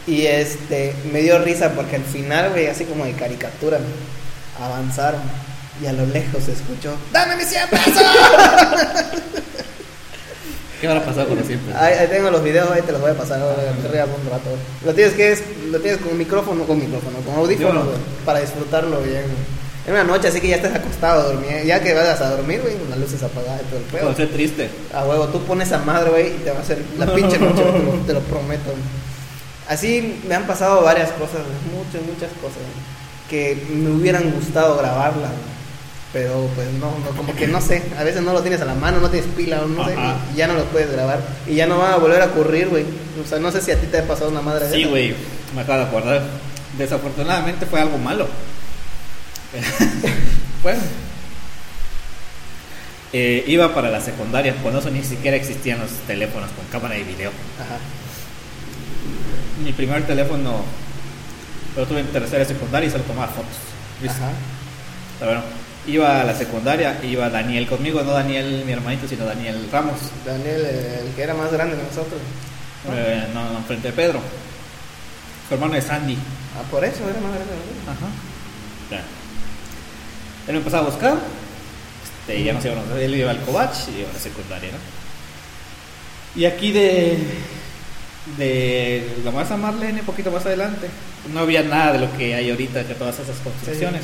[0.07, 3.79] Y este, me dio risa porque al final, güey, así como de caricatura,
[4.59, 5.21] avanzaron.
[5.81, 8.03] Y a lo lejos se escuchó, ¡Dame mis 100 pesos!
[10.81, 11.73] ¿Qué habrá pasado con los siempre?
[11.75, 14.49] Ahí, ahí tengo los videos, ahí te los voy a pasar arriba un rato.
[14.83, 17.85] Lo tienes que es, lo tienes con micrófono, con micrófono, con audífono, no.
[17.85, 19.25] güey, para disfrutarlo bien.
[19.87, 22.61] En una noche, así que ya estás acostado a dormir, ya que vas a dormir,
[22.61, 24.15] güey, las luces apagadas y todo el pedo.
[24.15, 24.69] ser triste.
[24.93, 27.63] A huevo, tú pones a madre, güey, y te va a hacer la pinche noche,
[27.63, 28.65] te, lo, te lo prometo.
[28.65, 28.83] güey.
[29.67, 31.41] Así me han pasado varias cosas,
[31.73, 35.31] muchas, muchas cosas, güey, que me hubieran gustado grabarlas.
[36.13, 38.73] Pero pues no, no, como que no sé, a veces no lo tienes a la
[38.75, 40.17] mano, no tienes pila no sé, Ajá.
[40.33, 41.21] y ya no lo puedes grabar.
[41.47, 42.83] Y ya no van a volver a ocurrir, güey.
[43.23, 45.15] O sea, no sé si a ti te ha pasado una madre Sí, güey,
[45.55, 46.21] me acabo de acordar.
[46.77, 48.27] Desafortunadamente fue algo malo.
[50.63, 50.81] bueno.
[53.13, 57.03] Eh, iba para la secundaria, cuando eso ni siquiera existían los teléfonos con cámara de
[57.03, 57.31] video.
[57.59, 57.77] Ajá.
[59.63, 60.63] Mi primer teléfono
[61.75, 63.57] lo tuve en tercera secundaria y solo tomaba fotos.
[64.01, 64.17] ¿viste?
[64.17, 64.31] Ajá.
[65.19, 65.43] Pero bueno,
[65.87, 70.65] iba a la secundaria, iba Daniel conmigo, no Daniel mi hermanito, sino Daniel Ramos, Daniel,
[70.65, 72.21] el que era más grande que nosotros.
[72.87, 72.95] ¿no?
[72.95, 74.21] eh, no, no, frente de Pedro.
[75.47, 76.17] Su hermano es Sandy.
[76.57, 77.53] Ah, por eso era más grande.
[77.85, 77.91] ¿no?
[77.91, 78.07] Ajá.
[78.89, 79.20] Ya.
[80.51, 81.17] Él me empezó a buscar.
[82.21, 82.83] Este, y ya nos íbamos.
[82.99, 86.39] Él iba al Covach y yo a la secundaria, ¿no?
[86.41, 87.17] Y aquí de.
[88.37, 90.87] De la Masa Marlene, un poquito más adelante,
[91.33, 94.03] no había nada de lo que hay ahorita, de todas esas construcciones.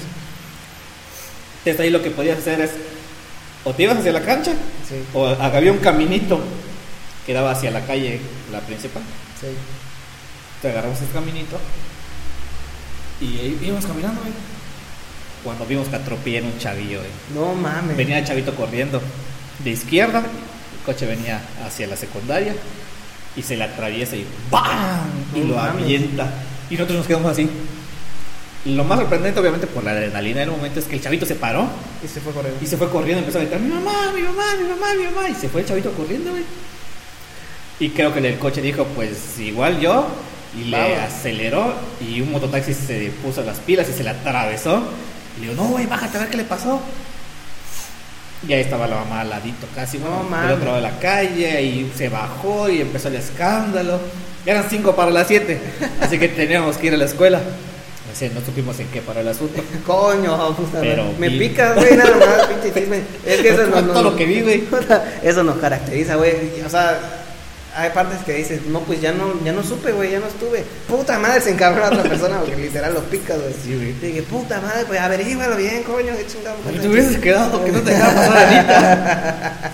[1.60, 2.72] Entonces ahí lo que podías hacer es.
[3.66, 4.54] O te ibas hacia la cancha,
[4.88, 6.40] Sí, o había un caminito
[7.26, 8.22] que daba hacia la calle,
[8.52, 9.04] la principal.
[9.42, 9.48] sí.
[10.62, 11.60] Te agarramos el caminito
[13.22, 14.22] y ahí íbamos caminando.
[15.48, 17.10] Cuando vimos que atropellan un chavillo, güey.
[17.34, 17.96] No mames.
[17.96, 19.02] Venía el chavito corriendo
[19.64, 22.54] de izquierda, el coche venía hacia la secundaria
[23.36, 25.08] y se le atraviesa y ¡bam!
[25.34, 25.84] Y No lo mames.
[25.84, 26.28] avienta.
[26.70, 27.50] Y nosotros nos quedamos así.
[28.66, 31.70] Lo más sorprendente, obviamente, por la adrenalina del momento, es que el chavito se paró
[32.04, 32.60] Y se fue corriendo.
[32.62, 35.30] y se fue corriendo, empezó a gritar, mi mamá, mi mamá, mi mamá, mi mamá.
[35.30, 36.44] Y se fue el chavito corriendo, güey.
[37.80, 40.08] Y creo que el coche dijo, pues igual yo.
[40.60, 41.14] Y le Vamos.
[41.14, 44.82] aceleró y un mototaxi se puso las pilas y se le atravesó.
[45.38, 46.82] Y le digo, no, güey, bájate a ver qué le pasó.
[48.48, 51.62] Y ahí estaba la mamá al ladito casi, No del otro lado de la calle.
[51.62, 54.00] Y se bajó y empezó el escándalo.
[54.46, 55.60] Ya eran cinco para las siete.
[56.02, 57.42] Así que teníamos que ir a la escuela.
[58.12, 59.62] Así, no supimos en qué paró el asunto.
[59.86, 61.12] Coño, puta Pero.
[61.20, 63.02] Me vi- picas, güey, nada más, pinche chisme.
[63.26, 64.64] Es que eso no, todo lo que vi, güey.
[65.24, 66.34] Eso nos caracteriza, güey.
[66.66, 67.00] O sea,
[67.78, 70.66] hay partes que dices, no, pues ya no, ya no supe, güey, ya no estuve.
[70.88, 73.54] Puta madre, se encabrona a otra persona porque literal lo picas, güey.
[73.54, 73.94] Sí, güey.
[73.94, 76.58] Dije, puta madre, pues averígualo bien, coño, qué chingado.
[76.72, 79.72] Si te hubieses quedado, que no te dejara pasar Anita.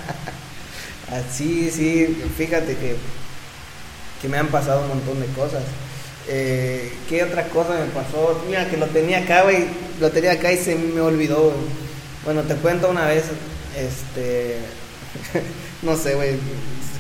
[1.30, 2.98] Así, sí, fíjate que,
[4.22, 5.64] que me han pasado un montón de cosas.
[6.28, 8.44] Eh, ¿Qué otra cosa me pasó?
[8.50, 9.66] Mira, que lo tenía acá, güey.
[10.02, 11.56] Lo tenía acá y se me olvidó, güey.
[12.26, 13.24] Bueno, te cuento una vez,
[13.78, 14.58] este.
[15.82, 16.38] no sé, güey.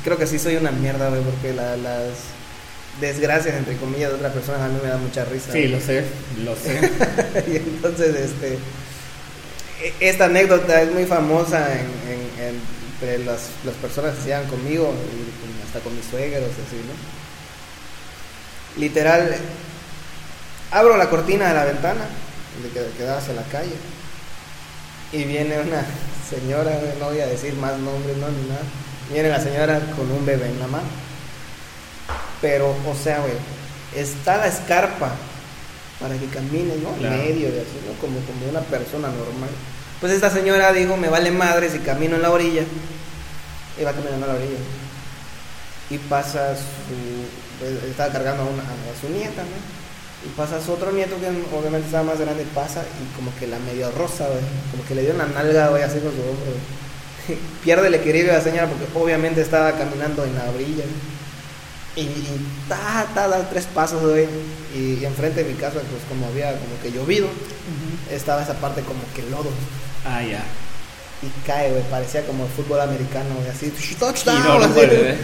[0.03, 2.09] Creo que sí soy una mierda, güey, porque la- las
[3.01, 5.51] desgracias, entre comillas, de otra persona a mí me da mucha risa.
[5.51, 6.03] Sí, lo sé,
[6.43, 6.80] lo sé.
[7.51, 8.57] y entonces, este,
[9.82, 14.28] e- esta anécdota es muy famosa en, en- en- entre las, las personas que se
[14.28, 16.93] llevan conmigo, y hasta con mis suegros, así, ¿no?
[18.82, 19.36] Literal,
[20.72, 22.05] abro la cortina de la ventana,
[22.61, 23.74] de que, que da hacia la calle,
[25.14, 25.86] y viene una
[26.30, 28.61] señora, no voy a decir más nombres, no, ni nada,
[29.11, 30.88] viene la señora con un bebé en la mano.
[32.41, 33.34] Pero, o sea, güey,
[33.95, 35.11] está la escarpa
[35.99, 36.91] para que camine, ¿no?
[36.97, 37.16] Claro.
[37.16, 37.93] Medio y así, ¿no?
[38.01, 39.49] Como, como una persona normal.
[40.01, 42.64] Pues esta señora dijo, me vale madre si camino en la orilla.
[43.80, 44.57] Y va caminando a la orilla.
[45.89, 47.59] Y pasa su...
[47.59, 49.82] pues, Estaba cargando a, una- a su nieta, ¿no?
[50.26, 53.59] Y pasa su otro nieto que obviamente estaba más grande, pasa y como que la
[53.59, 54.41] medio rosa, güey.
[54.71, 56.84] Como que le dio una nalga, güey, así con su hombro, güey.
[57.63, 60.84] pierde el equilibrio la señora porque obviamente estaba caminando en la orilla.
[61.95, 64.28] Y, y ta, ta, da tres pasos, güey.
[64.74, 67.28] Y, y enfrente de mi casa, pues como había como que llovido,
[68.11, 69.51] estaba esa parte como que lodo.
[70.05, 70.43] Ah, ya.
[71.21, 74.74] Y cae, güey, parecía como el fútbol americano, güey, así, touchdown, Y no lo así,
[74.74, 74.89] güey.
[74.91, 75.17] ¿eh?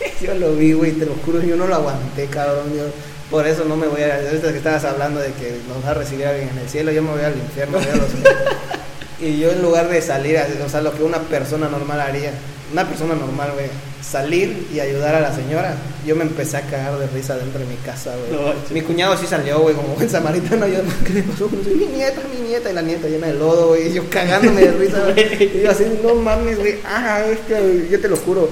[0.20, 2.72] Yo lo vi, güey, te lo juro, yo no lo aguanté, cabrón.
[2.74, 2.84] Yo,
[3.30, 4.16] por eso no me voy a.
[4.16, 7.02] Ahorita que estabas hablando de que nos va a recibir alguien en el cielo, yo
[7.02, 7.78] me voy al infierno.
[7.78, 8.06] voy a los-
[9.20, 12.30] y yo, en lugar de salir, o sea, lo que una persona normal haría,
[12.72, 13.66] una persona normal, güey,
[14.02, 15.74] salir y ayudar a la señora,
[16.06, 18.40] yo me empecé a cagar de risa dentro de mi casa, güey.
[18.40, 20.66] No, mi cuñado sí salió, güey, como buen samaritano.
[20.68, 21.48] Yo, ¿qué le pasó?
[21.50, 24.70] Mi nieta, mi nieta, y la nieta llena de lodo, güey, y yo cagándome de
[24.72, 25.56] risa, güey.
[25.58, 28.48] Y yo así, no mames, güey, ah, este, yo te lo juro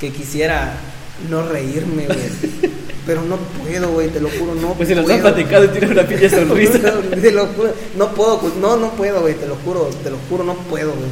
[0.00, 0.72] que quisiera
[1.30, 2.18] no reírme, güey.
[3.06, 5.12] Pero no puedo, güey, te lo juro, no Pues si puedo.
[5.14, 6.78] han platicado y tiene una pinche sonrisa.
[7.20, 10.16] te lo juro, no puedo, pues, no, no puedo, güey, te lo juro, te lo
[10.30, 11.08] juro, no puedo, güey.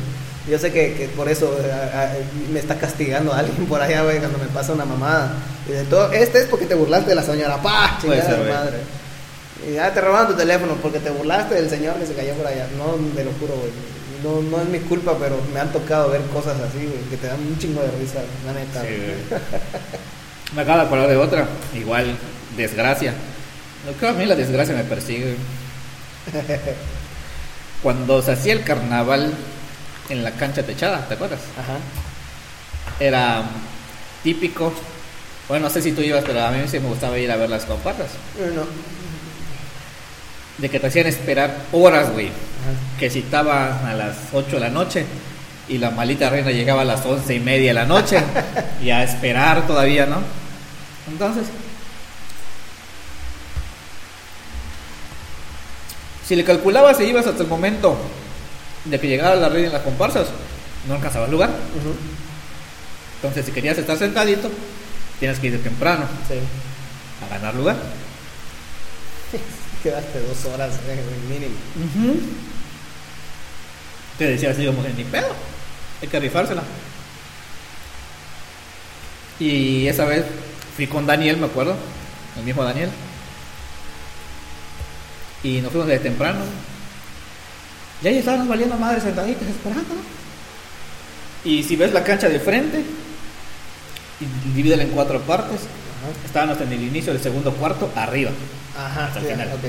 [0.51, 2.12] Yo sé que, que por eso eh, a- a-
[2.53, 5.35] me está castigando alguien por allá, güey, cuando me pasa una mamada.
[5.68, 8.78] Y de todo, este es porque te burlaste de la señora, pa, chingada ser, madre.
[9.70, 12.47] Y ya te robaron tu teléfono porque te burlaste del señor que se cayó por
[12.47, 12.66] allá.
[12.78, 13.70] No, te lo juro, güey.
[14.23, 17.27] No, no es mi culpa, pero me han tocado ver cosas así, güey, que te
[17.27, 18.83] dan un chingo de risa, la neta.
[18.83, 19.37] Sí.
[20.55, 21.49] Me acabo de acordar de otra.
[21.75, 22.14] Igual,
[22.57, 23.14] desgracia.
[23.87, 25.35] No creo a mí la desgracia me persigue.
[27.83, 29.33] Cuando se hacía el carnaval
[30.09, 31.41] en la cancha techada, ¿te acuerdas?
[31.59, 31.79] Ajá.
[33.01, 33.45] Era
[34.23, 34.73] típico.
[35.49, 37.51] Bueno, no sé si tú ibas, pero a mí sí me gustaba ir a ver
[37.51, 38.11] las comparsas.
[38.39, 38.66] No.
[40.59, 42.31] De que te hacían esperar horas, güey.
[42.99, 45.05] Que citaba a las 8 de la noche
[45.69, 48.19] y la malita reina llegaba a las once y media de la noche
[48.83, 50.17] y a esperar todavía, ¿no?
[51.11, 51.45] Entonces,
[56.27, 57.97] si le calculabas y ibas hasta el momento
[58.85, 60.29] de que llegara la reina en las comparsas,
[60.89, 61.51] no alcanzabas lugar.
[63.17, 64.51] Entonces, si querías estar sentadito,
[65.21, 66.35] tienes que ir de temprano Sí.
[67.25, 67.77] a ganar lugar.
[69.83, 71.55] Quedaste dos horas, eh, mínimo.
[74.23, 75.35] Te decía así como que ni pedo,
[76.01, 76.62] hay que rifársela.
[79.41, 80.25] Y esa vez
[80.77, 81.75] fui con Daniel, me acuerdo,
[82.39, 82.89] el mismo Daniel.
[85.43, 86.39] Y nos fuimos desde temprano.
[88.01, 89.93] Y ahí estábamos valiendo madres sentaditos esperando.
[89.93, 90.01] ¿no?
[91.45, 92.79] Y si ves la cancha de frente,
[94.20, 95.62] y divídela en cuatro partes,
[96.25, 98.31] estábamos en el inicio del segundo cuarto, arriba.
[98.79, 99.49] Ajá, Hasta el final.
[99.49, 99.64] ok.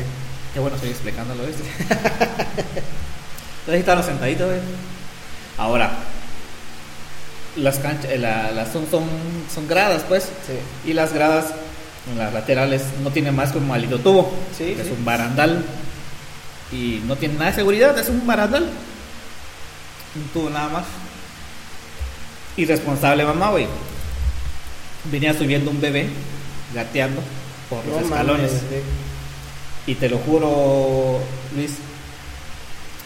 [0.53, 1.63] Qué bueno estoy explicándolo esto.
[3.65, 4.59] Entonces ahí estábamos sentaditos, güey.
[5.57, 5.91] Ahora,
[7.55, 9.03] las canchas, eh, la- las son, son,
[9.53, 10.23] son gradas, pues.
[10.23, 10.89] Sí.
[10.89, 11.45] Y las gradas,
[12.11, 14.33] en las laterales, no tienen más que un maldito tubo.
[14.57, 14.93] Sí, es sí.
[14.97, 15.63] un barandal.
[16.71, 18.63] Y no tiene nada de seguridad, es un barandal.
[20.15, 20.85] Un tubo nada más.
[22.57, 23.67] Irresponsable mamá, güey.
[25.05, 26.07] Venía subiendo un bebé,
[26.73, 27.21] gateando
[27.69, 28.51] por los escalones.
[28.51, 28.63] mames.
[29.85, 31.19] Y te lo juro,
[31.55, 31.71] Luis,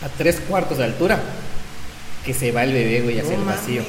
[0.04, 1.20] a tres cuartos de altura,
[2.26, 3.82] que se va el bebé, güey, hacia No el vacío.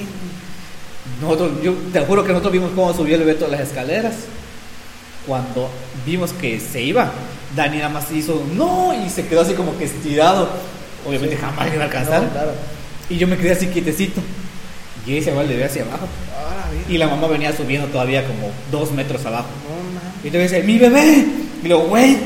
[1.20, 4.14] Nosotros, yo te juro que nosotros vimos cómo subió el bebé todas las escaleras.
[5.26, 5.68] Cuando
[6.06, 7.10] vimos que se iba,
[7.56, 10.48] Dani nada más hizo no y se quedó así como que estirado.
[11.06, 11.42] Obviamente Sí.
[11.42, 12.22] jamás iba a alcanzar.
[12.22, 12.52] No, claro.
[13.10, 14.20] Y yo me quedé así quietecito.
[15.06, 16.06] Y ahí se va el bebé hacia abajo.
[16.88, 19.48] Y la mamá venía subiendo todavía como dos metros abajo.
[19.68, 20.28] No.
[20.28, 21.24] Y te dice, mi bebé.
[21.62, 22.16] Y luego, güey,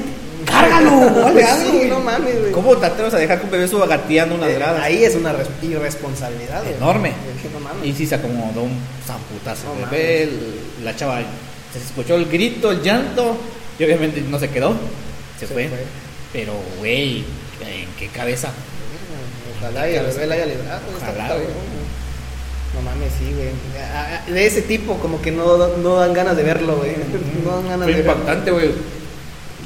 [0.45, 0.91] cárgalo,
[1.35, 1.89] Sí, güey".
[1.89, 2.53] no mames, güey.
[2.53, 4.83] ¿Cómo te atreves a dejar que un bebé suba gateando unas Eh, gradas?
[4.83, 6.67] Ahí es una res- irresponsabilidad.
[6.67, 7.11] Enorme.
[7.11, 7.87] Es que No mames.
[7.87, 9.75] Y sí se acomodó un zamputazo.
[9.75, 11.21] No el bebé, el- la chava,
[11.73, 13.37] se escuchó el grito, el llanto.
[13.79, 14.75] Y obviamente no se quedó.
[15.41, 15.69] Se, Se fue.
[15.69, 15.79] fue.
[16.33, 17.19] Pero, güey,
[17.61, 18.51] ¿en qué cabeza?
[19.59, 20.81] Ojalá y el bebé la haya librado.
[21.01, 21.29] Ojalá.
[22.75, 24.35] No mames, sí, güey.
[24.35, 26.93] De ese tipo, como que no, no dan ganas de verlo, güey.
[27.45, 28.13] No dan ganas Fue de verlo.
[28.13, 28.71] impactante, güey.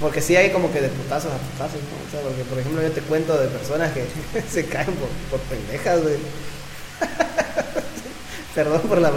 [0.01, 2.07] Porque sí hay como que de putazos a putazos, ¿no?
[2.07, 4.05] O sea, porque por ejemplo yo te cuento de personas que
[4.51, 6.17] se caen por, por pendejas, güey.
[8.55, 9.11] Perdón por la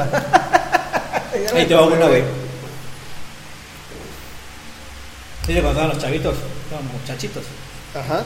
[1.53, 2.23] me Ahí te va una, güey.
[5.47, 6.36] Dice cuando estaban los chavitos,
[6.71, 7.43] los muchachitos.
[7.95, 8.23] Ajá.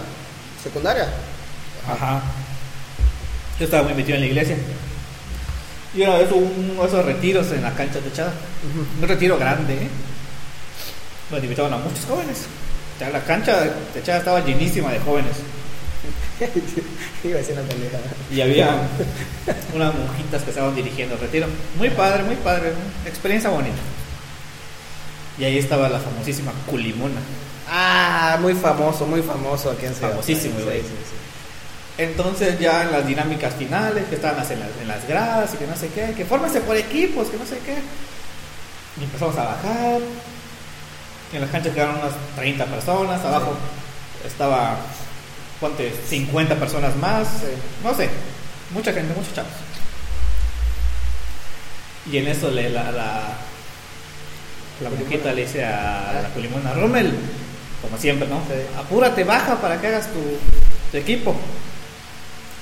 [0.62, 1.08] Secundaria.
[1.88, 2.22] Ajá.
[3.60, 4.58] Yo estaba muy metido en la iglesia.
[5.96, 8.34] Y una vez hubo uno de esos retiros en la cancha techada.
[9.00, 9.88] Un retiro grande, ¿eh?
[11.34, 12.44] Donde invitaban a muchos jóvenes.
[13.00, 15.34] Sea, la cancha techada estaba llenísima de jóvenes.
[17.24, 17.98] Iba a decir una pendeja.
[18.32, 18.78] Y había
[19.74, 21.48] unas monjitas que estaban dirigiendo el retiro.
[21.78, 22.72] Muy padre, muy padre.
[23.08, 23.78] Experiencia bonita.
[25.40, 27.20] Y ahí estaba la famosísima Culimona.
[27.68, 30.12] Ah, muy famoso, muy famoso aquí en Ciudad.
[30.12, 30.82] Famosísimo, Sí, güey.
[30.82, 31.16] sí, sí.
[31.98, 35.66] Entonces ya en las dinámicas finales, que estaban en las, en las gradas y que
[35.66, 37.78] no sé qué, que fórmense por equipos, que no sé qué.
[39.00, 40.00] Y empezamos a bajar.
[41.34, 43.56] En las canchas quedaron unas 30 personas, abajo
[44.26, 44.78] estaba,
[45.60, 47.48] ponte, 50 personas más, Sí.
[47.84, 48.10] no sé,
[48.72, 49.52] mucha gente, muchos chavos.
[52.12, 53.22] Y en eso le, la, la,
[54.82, 57.14] la brujita le dice a la culimona, Rommel,
[57.82, 58.38] como siempre, ¿no?
[58.48, 58.54] Sí.
[58.78, 60.20] Apúrate, baja para que hagas tu,
[60.92, 61.36] tu equipo.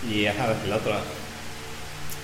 [0.09, 0.93] Y ajá, el otro.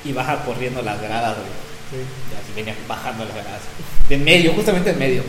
[0.05, 2.01] Y baja corriendo las gradas, güey.
[2.01, 3.61] Y así venía bajando las gradas.
[4.09, 5.23] De medio, justamente en medio.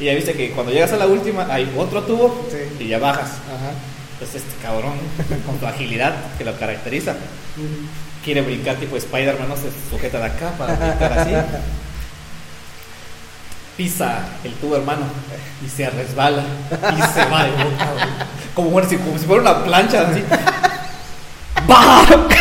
[0.00, 2.84] Y ya viste que cuando llegas a la última hay otro tubo Sí.
[2.84, 3.30] y ya bajas.
[3.30, 3.72] Ajá.
[4.14, 4.94] Entonces este cabrón,
[5.46, 7.14] con su agilidad que lo caracteriza,
[8.24, 11.32] quiere brincar tipo Spider-Man, no se sujeta de acá para brincar así.
[13.76, 15.02] Pisa el tubo, hermano,
[15.64, 16.42] y se resbala
[16.72, 18.26] y se va de boca.
[18.54, 20.22] Como, bueno, si- como si fuera una plancha así.
[21.66, 22.28] ¡Bam!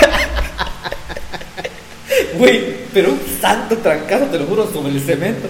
[2.38, 5.48] Güey, pero un santo trancazo, te lo juro, sobre el cemento.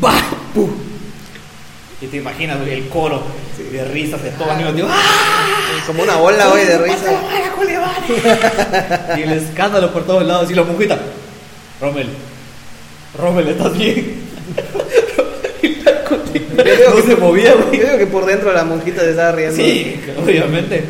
[0.00, 0.14] ¡Bam!
[0.54, 0.70] ¡Pum!
[2.00, 3.22] Y te imaginas, güey, el coro
[3.70, 4.88] de risas de todo el mundo.
[4.90, 5.82] ¡Ah!
[5.86, 7.12] Como una ola, güey, de risa.
[9.18, 10.50] y el escándalo por todos lados.
[10.50, 10.98] Y la mujita,
[11.80, 12.08] Rommel,
[13.18, 14.14] Rommel, ¿estás bien?
[15.62, 17.80] y la colita digo no se movía, Yo güey.
[17.80, 19.56] digo que por dentro la monjita se estaba riendo.
[19.56, 20.84] Sí, obviamente.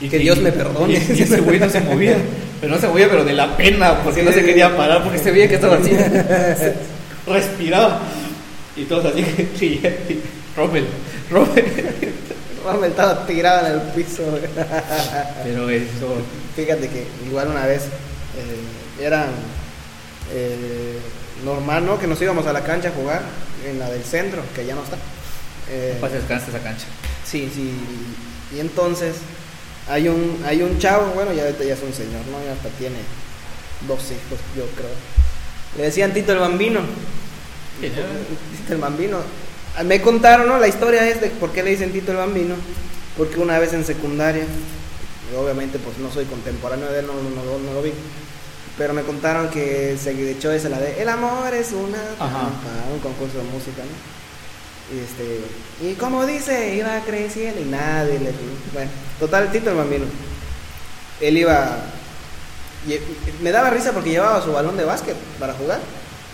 [0.00, 0.92] Y Que Dios me perdone.
[0.92, 2.16] Y, y ese güey no se movía.
[2.60, 5.30] Pero no se movía, pero de la pena, porque no se quería parar, porque se
[5.30, 5.90] veía que estaba así.
[7.26, 8.00] Respiraba.
[8.76, 9.20] Y todos así,
[9.60, 10.22] y, y,
[10.56, 10.86] Rommel,
[11.30, 11.64] Rommel.
[12.64, 14.22] Rommel estaba tirado en el piso.
[15.44, 16.16] Pero eso.
[16.54, 19.28] Fíjate que igual una vez eh, eran
[20.32, 20.98] eh,
[21.44, 21.98] normal, ¿no?
[21.98, 23.22] Que nos íbamos a la cancha a jugar
[23.68, 24.96] en la del centro, que ya no está.
[25.70, 26.86] Eh, No descansa esa cancha.
[27.24, 27.72] sí, sí.
[28.54, 29.16] Y entonces
[29.88, 32.42] hay un hay un chavo, bueno, ya ya es un señor, ¿no?
[32.44, 32.96] Ya hasta tiene
[33.88, 34.90] dos hijos, yo creo.
[35.76, 36.80] Le decían Tito el Bambino.
[37.80, 39.18] Tito el Bambino.
[39.76, 40.58] Ah, Me contaron, ¿no?
[40.58, 42.54] La historia es de por qué le dicen Tito el Bambino.
[43.16, 44.44] Porque una vez en secundaria,
[45.38, 47.92] obviamente pues no soy contemporáneo de él, no, no, no- no lo vi.
[48.78, 52.98] Pero me contaron que se echó esa la de El amor es una trampa", un
[53.00, 54.16] concurso de música, ¿no?
[54.94, 55.40] Y este,
[55.90, 58.30] y como dice, iba creciendo y nadie le
[58.74, 60.04] bueno, total Tito el Bambino.
[61.20, 61.78] Él iba
[63.42, 65.80] me daba risa porque llevaba su balón de básquet para jugar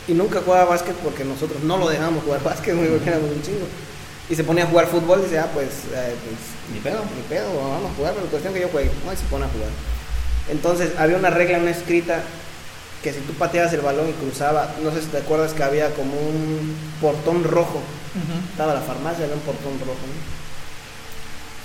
[0.08, 3.42] y nunca jugaba básquet porque nosotros no lo dejábamos jugar básquet, muy porque éramos un
[3.42, 3.66] chingo.
[4.30, 7.00] Y se ponía a jugar fútbol y dice, ah, pues, eh, pues Ni pedo.
[7.16, 9.48] ni pedo, vamos a jugar, pero cuestión que yo juegue, no, y se pone a
[9.48, 9.68] jugar.
[10.50, 12.22] Entonces había una regla no escrita
[13.02, 15.90] que si tú pateabas el balón y cruzaba, no sé si te acuerdas que había
[15.90, 17.80] como un portón rojo,
[18.52, 19.98] estaba la farmacia, había un portón rojo.
[20.06, 20.22] ¿no?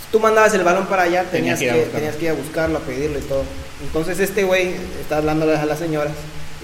[0.04, 2.00] Si tú mandabas el balón para allá, Tenías que ir a que, buscarlo.
[2.00, 3.44] tenías que ir a buscarlo, a pedirlo y todo.
[3.84, 6.14] Entonces este güey está hablándoles a las señoras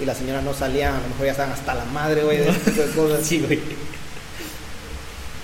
[0.00, 2.48] y las señoras no salían, a lo mejor ya estaban hasta la madre, güey, de
[2.50, 3.20] este tipo de cosas.
[3.26, 3.60] Sí, güey.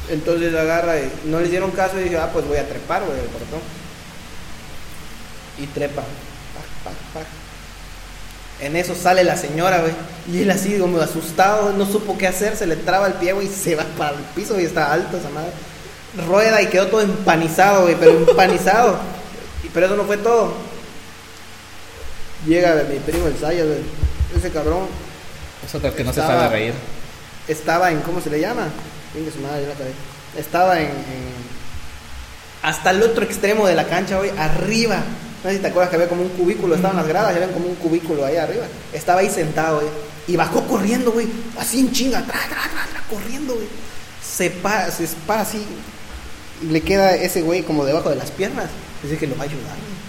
[0.09, 3.19] Entonces agarra y no le hicieron caso y dice, ah, pues voy a trepar, güey,
[3.19, 3.61] el portón.
[5.59, 6.03] Y trepa.
[6.03, 7.27] Pac, pac, pac.
[8.61, 9.93] En eso sale la señora, güey.
[10.33, 13.47] Y él así, como asustado, no supo qué hacer, se le traba el pie, güey,
[13.47, 15.53] y se va para el piso y está alto esa madre.
[16.27, 18.99] Rueda y quedó todo empanizado, güey, pero empanizado.
[19.63, 20.55] Y- Pero eso no fue todo.
[22.47, 23.79] Llega mi primo el Sayas, güey.
[24.41, 24.87] Ese cabrón
[25.67, 26.75] Es otra que no se Estaba- sabe reír.
[27.49, 28.69] estaba en, ¿cómo se le llama?
[29.35, 30.41] Su madre, la.
[30.41, 31.51] Estaba en, en-
[32.63, 34.97] hasta el otro extremo de la cancha, güey, arriba.
[35.43, 37.67] No sé si te acuerdas que había como un cubículo, estaban las gradas, había como
[37.67, 38.65] un cubículo ahí arriba.
[38.93, 39.89] Estaba ahí sentado, güey,
[40.29, 41.27] y bajó corriendo, güey,
[41.59, 43.67] así en chinga, tra, tra, tra, tra, corriendo, güey.
[44.23, 45.65] Se para, se para así,
[46.63, 48.67] y le queda ese güey como debajo de las piernas.
[49.03, 50.00] Dice que lo va a ayudar, güey.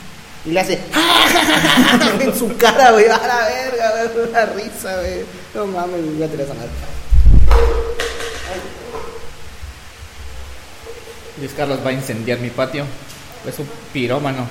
[0.44, 0.74] Y le hace
[2.20, 5.24] en su cara, güey, a la verga, güey, una risa, güey.
[5.54, 6.70] No mames, voy a tirar esa madre.
[11.38, 12.86] Luis Carlos va a incendiar mi patio.
[13.48, 14.48] Es un pirómano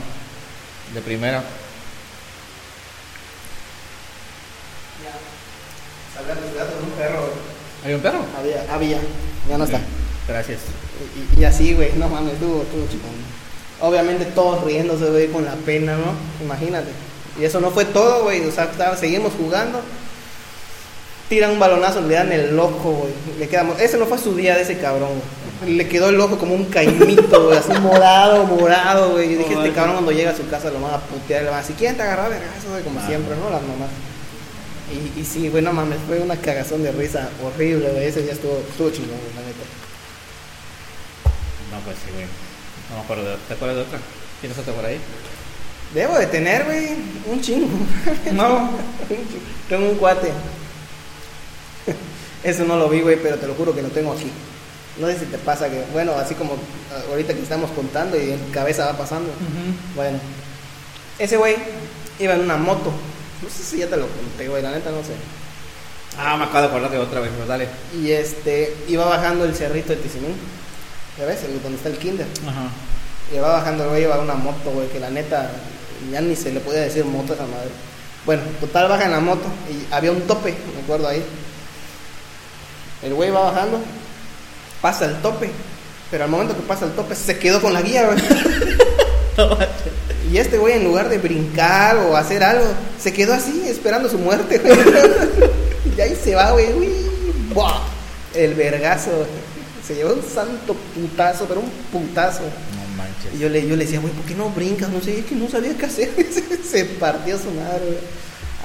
[0.95, 1.43] de primera.
[6.15, 7.33] Salgan los gatos, un perro.
[7.85, 8.25] ¿Hay un perro?
[8.39, 8.99] Había, había,
[9.49, 9.81] ya no está.
[10.29, 10.61] Gracias.
[11.37, 13.11] Y, y así, güey, no mames, estuvo, estuvo chingón.
[13.81, 16.13] Obviamente todos riéndose, güey, con la pena, ¿no?
[16.45, 16.89] Imagínate.
[17.41, 19.81] Y eso no fue todo, güey, o sea, seguimos jugando.
[21.29, 23.13] Tiran un balonazo, le dan el ojo, güey.
[23.39, 23.81] Le quedamos.
[23.81, 25.11] Ese no fue su día de ese cabrón,
[25.61, 25.75] güey.
[25.77, 29.33] Le quedó el ojo como un caimito, güey, así morado, morado, güey.
[29.33, 31.59] Yo dije, este cabrón cuando llega a su casa lo van a putear, le van
[31.59, 32.83] a decir, ¿quién te agarró vergazo, güey?
[32.83, 33.07] Como Ah.
[33.07, 33.49] siempre, ¿no?
[33.49, 33.91] Las mamás.
[34.91, 38.07] Y, y sí, güey, no mames, fue una cagazón de risa horrible, güey.
[38.07, 39.65] Ese día estuvo, estuvo chingón, güey, la neta.
[41.71, 42.27] No, pues sí, güey.
[42.91, 43.99] No me acuerdo de ¿Te acuerdas de otra?
[44.41, 44.99] ¿Tienes otra por ahí?
[45.95, 46.89] Debo de tener, güey,
[47.27, 47.69] un chingo.
[48.33, 48.71] No.
[49.69, 50.31] tengo un cuate.
[52.45, 54.31] Eso no lo vi, güey, pero te lo juro que lo tengo aquí.
[54.99, 56.57] No sé si te pasa que, bueno, así como
[57.11, 59.31] ahorita que estamos contando y en cabeza va pasando.
[59.95, 60.19] Bueno,
[61.19, 61.57] ese güey
[62.19, 62.93] iba en una moto.
[63.43, 65.13] No sé si ya te lo conté, güey, la neta no sé.
[66.19, 67.69] Ah, me acabo de acordar de otra vez, pero dale.
[67.99, 70.35] Y este, iba bajando el cerrito de Tizimín.
[71.19, 71.43] ¿Ya ves?
[71.45, 72.27] El- donde está el kinder.
[72.47, 72.69] Ajá.
[73.35, 75.51] Y va bajando el güey, lleva una moto, güey, que la neta
[76.11, 77.69] ya ni se le podía decir moto a esa madre.
[78.27, 81.23] Bueno, total baja en la moto y había un tope, me acuerdo ahí.
[83.03, 83.81] El güey va bajando,
[84.83, 85.51] pasa el tope,
[86.11, 88.19] pero al momento que pasa el tope se quedó con la guía, güey.
[90.31, 92.65] Y este güey en lugar de brincar o hacer algo,
[93.03, 94.77] se quedó así esperando su muerte, güey.
[95.97, 96.73] Y ahí se va, güey.
[96.75, 96.89] uy,
[97.55, 97.81] ¡buah!
[98.35, 99.27] El vergazo, güey.
[99.91, 102.43] Se llevó un santo putazo, pero un putazo.
[102.45, 103.35] No manches.
[103.35, 104.89] Y yo le, yo le decía, güey, ¿por qué no brincas?
[104.89, 106.11] No sé, es que no sabía qué hacer.
[106.71, 107.99] Se- partió su madre, güey.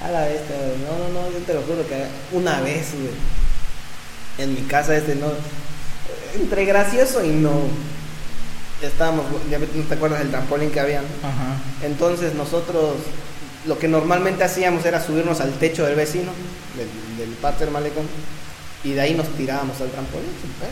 [0.04, 0.78] A la vez, güey.
[0.86, 3.10] No, no, no, yo te lo juro que una vez, güey.
[4.38, 5.28] En mi casa, este no.
[6.36, 7.54] Entre gracioso y no.
[8.84, 11.02] Estábamos, ya no te acuerdas del trampolín que había.
[11.02, 11.08] ¿no?
[11.28, 11.58] Ajá.
[11.84, 12.98] Entonces nosotros
[13.66, 16.32] lo que normalmente hacíamos era subirnos al techo del vecino,
[16.78, 18.06] del, del patio del malecón,
[18.84, 20.30] y de ahí nos tirábamos al trampolín.
[20.40, 20.70] sin pedo.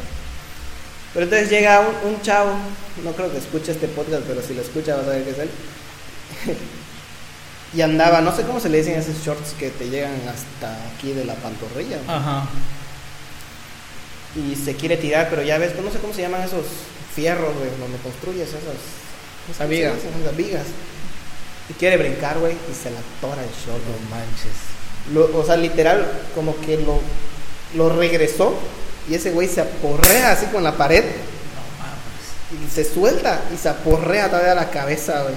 [1.13, 2.53] Pero entonces llega un, un chavo,
[3.03, 5.37] no creo que escuche este podcast, pero si lo escucha vas a ver que es
[5.39, 5.49] él.
[7.75, 11.13] y andaba, no sé cómo se le dicen esos shorts que te llegan hasta aquí
[11.13, 11.97] de la pantorrilla.
[12.07, 12.47] Ajá.
[14.35, 16.65] Y se quiere tirar, pero ya ves, pues no sé cómo se llaman esos
[17.15, 18.61] fierros, güey, donde construyes esas,
[19.51, 19.93] Esas vigas.
[19.97, 20.65] Esas vigas.
[21.69, 23.83] Y quiere brincar, güey, y se la tora el short.
[23.85, 24.73] No manches.
[25.13, 26.99] Lo- o sea, literal, como que lo,
[27.75, 28.55] lo regresó
[29.09, 31.03] y ese güey se aporrea así con la pared
[32.51, 35.35] y se suelta y se aporrea todavía la cabeza, güey.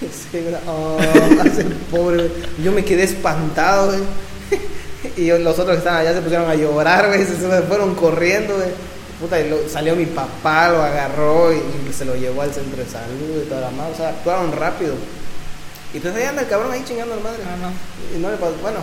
[0.66, 0.98] Oh,
[1.90, 2.30] pobre.
[2.62, 4.00] Yo me quedé espantado, güey.
[5.16, 7.24] Y los otros que estaban allá se pusieron a llorar, güey.
[7.24, 8.68] Se, fueron corriendo, güey.
[9.20, 12.82] Puta, y lo- salió mi papá, lo agarró y, y se lo llevó al centro
[12.82, 13.92] de salud y toda la madre.
[13.92, 14.94] O sea, actuaron rápido.
[15.92, 17.42] Y pues ahí anda el cabrón ahí chingando al madre.
[17.44, 18.16] Ah, no.
[18.16, 18.78] Y no le pasó, bueno,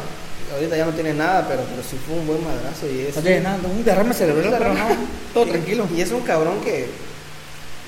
[0.53, 2.87] ahorita ya no tiene nada, pero, pero sí fue un buen madrazo.
[2.87, 4.85] Y es Oye, nada, un derrame cerebral, pero no.
[5.33, 5.87] Todo y- tranquilo.
[5.95, 6.87] Y es un cabrón que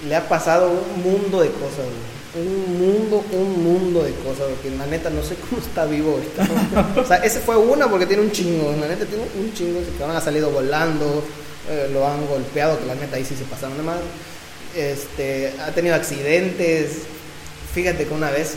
[0.08, 2.20] le ha pasado un mundo de cosas, güey.
[2.46, 6.44] Un mundo, un mundo de cosas, porque la neta no sé cómo está vivo ahorita.
[6.96, 7.02] ¿no?
[7.02, 9.90] o sea, ese fue una porque tiene un chingo, la neta tiene un chingo, ese
[9.98, 11.24] cabrón ha salido volando,
[11.70, 14.04] eh, lo han golpeado, que la neta ahí sí se pasaron de madre.
[14.76, 17.00] Este, ha tenido accidentes.
[17.74, 18.54] Fíjate que una vez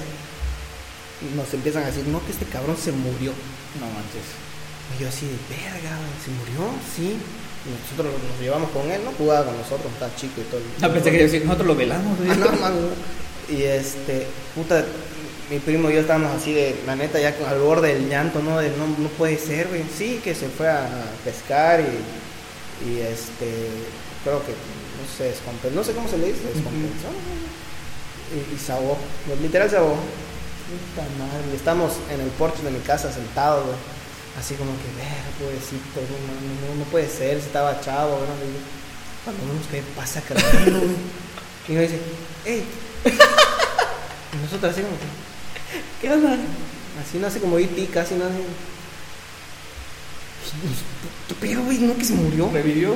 [1.35, 3.33] nos empiezan a decir, no, que este cabrón se murió.
[3.81, 4.27] No manches.
[4.97, 6.73] Y yo así de verga, ¿se murió?
[6.95, 7.17] Sí.
[7.65, 9.13] Y nosotros nos llevamos con él, ¿no?
[9.13, 10.61] Jugaba con nosotros, estaba chico y todo.
[10.81, 12.19] No, pensé que decir, nosotros lo velamos.
[12.29, 13.55] Ah, no, man, no.
[13.55, 14.85] Y este, puta,
[15.49, 18.59] mi primo y yo estábamos así de, la neta, ya al borde del llanto, ¿no?
[18.59, 19.85] De no, no puede ser, güey.
[19.97, 20.89] Sí, que se fue a
[21.25, 23.69] pescar y, y este,
[24.25, 27.09] creo que, no sé, descompensó, no sé cómo se le dice, descompensó.
[28.35, 28.99] Y, y se ahogó,
[29.41, 29.97] literal se ahogó.
[30.73, 33.77] Puta madre, y estamos en el porche de mi casa sentados, güey.
[34.39, 38.19] Así como que, ver, pobrecito, no, no, no puede ser, si estaba chavo,
[39.25, 40.97] cuando vemos que pasa cargando, güey.
[41.69, 42.01] Y nos dice,
[42.47, 42.65] ¡Ey!
[43.05, 46.37] Y nosotros así como que, ¿Qué onda?
[47.01, 47.87] así no hace como E.T.
[47.93, 48.35] casi no hace.
[51.29, 51.79] ¿Qué pedo, güey?
[51.79, 52.51] ¿No que se murió?
[52.53, 52.95] ¿Revivió?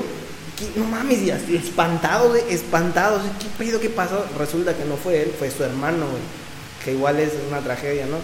[0.58, 0.70] ¿Qué?
[0.74, 3.20] No mames, y así, espantado, güey, espantado.
[3.38, 3.80] ¿Qué pedo?
[3.80, 4.24] ¿Qué pasó?
[4.38, 6.22] Resulta que no fue él, fue su hermano, güey.
[6.86, 8.18] Que igual es una tragedia, ¿no?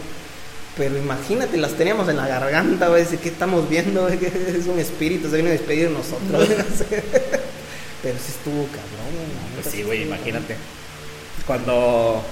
[0.76, 3.04] Pero imagínate, las teníamos en la garganta, güey.
[3.04, 4.06] ¿Qué estamos viendo?
[4.08, 6.48] es un espíritu, se vino a despedir de nosotros.
[6.48, 6.56] no.
[8.02, 10.56] Pero sí estuvo cabrón, neta, Pues sí, güey, imagínate.
[11.44, 12.22] Cuando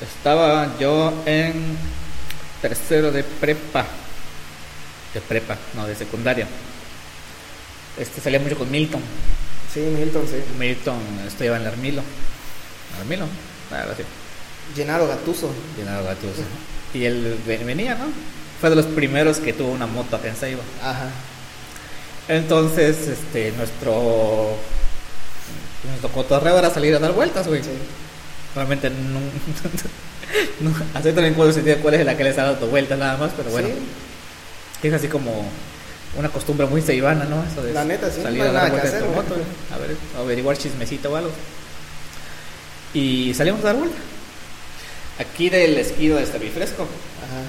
[0.00, 1.76] estaba yo en
[2.62, 3.84] tercero de prepa,
[5.12, 6.48] de prepa, no, de secundaria,
[7.98, 9.02] este salía mucho con Milton.
[9.74, 10.36] Sí, Milton, sí.
[10.58, 12.02] Milton estudiaba en el Armilo.
[12.98, 13.26] Armilo,
[13.70, 14.02] algo así,
[14.76, 15.50] Llenaro Gatuso.
[15.78, 16.30] llenado de gatos.
[16.94, 18.06] Y él ve- venía, ¿no?
[18.60, 20.60] Fue de los primeros que tuvo una moto acá en.
[20.82, 21.08] Ajá.
[22.28, 24.56] Entonces, este, nuestro
[25.84, 27.62] nuestro cotorreo era salir a dar vueltas, güey.
[27.62, 27.70] Sí.
[28.54, 29.20] Realmente no,
[30.70, 33.32] no ahorita no encuentro sentido cuál es la que les ha dado vueltas nada más,
[33.36, 33.68] pero bueno,
[34.80, 34.88] Sí.
[34.88, 35.44] es así como
[36.16, 37.44] una costumbre muy ceibana, ¿no?
[37.44, 39.16] Eso de La neta, sí, salir no a dar vueltas en güey.
[39.74, 41.30] a ver, averiguar chismecito o algo.
[42.94, 43.96] Y salimos a dar vuelta.
[45.18, 46.82] Aquí del esquido de Servifresco.
[46.82, 47.42] Ajá.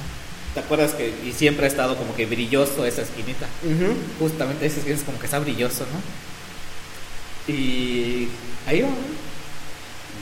[0.54, 3.46] ¿Te acuerdas que y siempre ha estado como que brilloso esa esquinita?
[3.64, 3.94] Ujú.
[4.20, 7.54] Justamente esa esquina es como que está brilloso, ¿no?
[7.54, 8.28] Y
[8.68, 8.90] ahí va,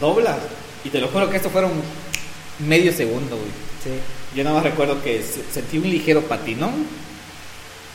[0.02, 0.38] dobla.
[0.84, 1.72] Y te lo juro que esto fueron
[2.60, 3.50] medio segundo, güey.
[3.84, 3.91] Sí.
[4.36, 6.86] Yo nada más recuerdo que se- sentí un ligero patinón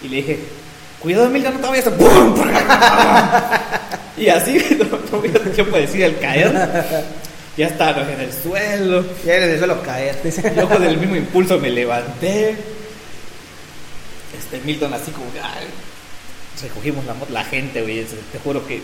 [0.02, 0.38] y le dije,
[1.00, 1.96] cuidado Milton, no te vayas a...
[1.96, 2.34] ¡Pum!
[4.16, 7.04] y así, no, no tiempo de decir al caer,
[7.58, 9.04] ya estaba en el suelo.
[9.26, 10.18] Ya eres de suelo caer.
[10.24, 10.52] dice.
[10.56, 12.56] Yo con el mismo impulso me levanté.
[14.38, 15.66] Este Milton así como que, ay,
[16.62, 18.80] recogimos la moto, la gente, güey, te juro que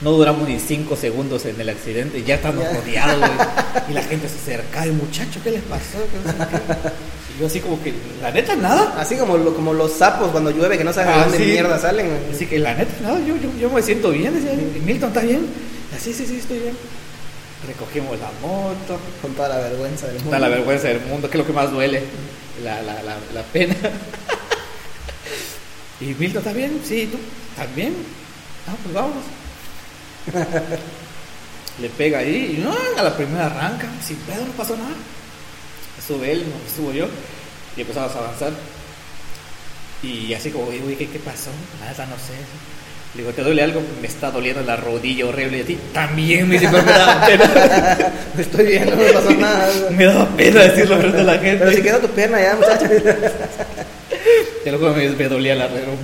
[0.00, 3.48] no duramos ni cinco segundos en el accidente, ya estamos rodeados, güey.
[3.90, 5.98] Y la gente se acerca, y muchacho, ¿qué les pasó?
[5.98, 6.88] Que no sé qué".
[7.36, 7.92] Y yo así como que,
[8.22, 8.94] la neta, nada.
[8.98, 11.44] Así como, lo- como los sapos cuando llueve que no saben de Ah, dónde sí.
[11.44, 12.10] mierda salen.
[12.34, 14.52] Así que la neta, nada, yo, yo, yo me siento bien, decía,
[14.84, 15.46] Milton, ¿estás bien?
[15.96, 16.74] Así, sí, sí, estoy bien.
[17.66, 20.30] Recogimos la moto, Con toda la vergüenza del mundo.
[20.30, 22.02] Da la vergüenza del mundo, que es lo que más duele,
[22.62, 23.74] la, la, la, la pena.
[26.00, 26.80] ¿Y Milton está bien?
[26.84, 27.18] Sí, ¿tú?
[27.50, 27.94] ¿Estás bien?
[28.68, 29.24] Ah, pues vamos.
[31.80, 34.90] Le pega ahí y no, a la primera arranca, sin pedo, no pasó nada.
[36.06, 37.08] Sube él, no subo yo
[37.76, 38.52] y empezamos a avanzar.
[40.02, 41.50] Y así como, uy, ¿qué, qué pasó?
[41.80, 42.34] Nada, no sé.
[43.14, 43.82] Le digo, ¿te duele algo?
[44.00, 47.26] Me está doliendo la rodilla horrible y a ti también me dice, pero me daba
[47.26, 48.12] pena.
[48.38, 49.90] Estoy bien, no me pasó nada.
[49.90, 51.64] Me daba pena decirlo frente a la gente.
[51.64, 52.84] Pero si quedó tu pierna ya, muchacho.
[54.64, 55.98] Te lo juro, me, me dolía la era un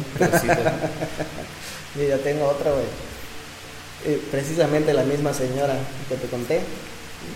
[2.08, 2.84] ya tengo otra, güey.
[4.06, 5.76] Eh, precisamente la misma señora
[6.08, 6.60] que te conté,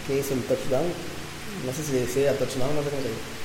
[0.07, 0.87] que hizo el touchdown.
[1.65, 3.38] No sé si decía touchdown, no sé cómo se dice.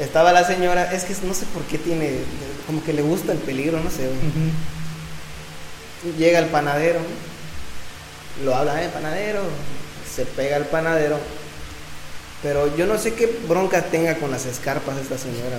[0.00, 2.18] Estaba la señora, es que no sé por qué tiene,
[2.66, 4.08] como que le gusta el peligro, no sé.
[6.16, 7.00] Llega el panadero,
[8.44, 9.40] lo habla, eh, panadero,
[10.14, 11.18] se pega el panadero.
[12.42, 15.56] Pero yo no sé qué bronca tenga con las escarpas esta señora.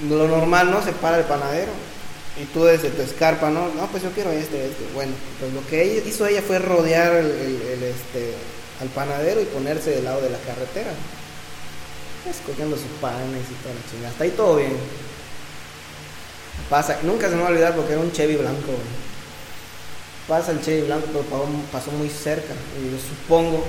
[0.00, 0.10] güey.
[0.18, 0.82] Lo normal, ¿no?
[0.82, 1.72] Se para el panadero
[2.40, 3.68] y tú desde tu escarpa, ¿no?
[3.74, 4.84] No, pues yo quiero este, este.
[4.94, 8.32] Bueno, pues lo que ella- hizo ella fue rodear el, el- el, este,
[8.80, 10.92] al panadero y ponerse del lado de la carretera.
[12.30, 14.10] Escogiendo sus panes y toda la chingada.
[14.10, 14.76] Hasta ahí todo bien.
[16.68, 18.72] Pasa, nunca se me va a olvidar porque era un Chevy blanco.
[20.26, 21.24] Pasa el Chevy blanco, pero
[21.72, 22.52] pasó, muy cerca.
[22.78, 23.64] Y yo supongo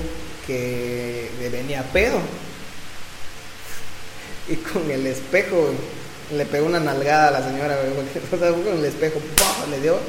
[0.46, 2.20] que le venía pedo.
[4.50, 5.70] Y con el espejo
[6.36, 7.78] le pegó una nalgada a la señora.
[7.78, 9.68] güey, porque, o sea, con el espejo ¡pah!
[9.70, 10.00] le dio.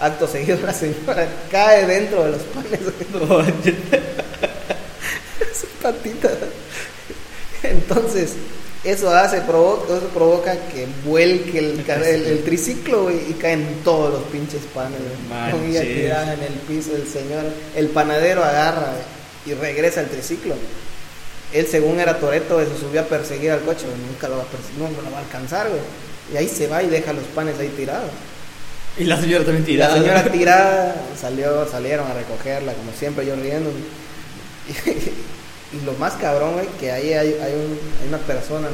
[0.00, 2.80] Acto seguido la señora cae dentro de los panes.
[3.12, 3.54] güey.
[5.54, 6.32] Sus patitas.
[7.88, 8.32] Entonces,
[8.82, 14.12] eso hace, provoca, eso provoca que vuelque el, ca- el, el triciclo y caen todos
[14.12, 14.98] los pinches panes.
[15.30, 15.82] Manches.
[15.82, 17.44] tirada en el piso, el señor,
[17.76, 18.92] el panadero agarra
[19.46, 20.54] y regresa al triciclo.
[21.52, 24.46] Él, según era Toreto, se subió a perseguir al coche, güey, nunca lo va a,
[24.46, 25.80] perse- nunca lo va a alcanzar, güey.
[26.32, 28.10] Y ahí se va y deja los panes ahí tirados.
[28.98, 29.94] Y la señora también tirada.
[29.96, 33.70] la señora tirada salió, salieron a recogerla, como siempre, yo riendo.
[35.74, 38.68] Y, lo más cabrón, güey, que ahí hay, hay, un- hay una persona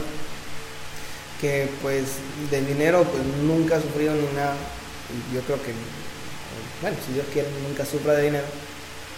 [1.41, 2.05] que, pues,
[2.51, 4.55] de dinero, pues, nunca ha sufrido ni nada.
[5.11, 5.73] Y yo creo que,
[6.83, 8.45] bueno, si Dios quiere, nunca sufra de dinero.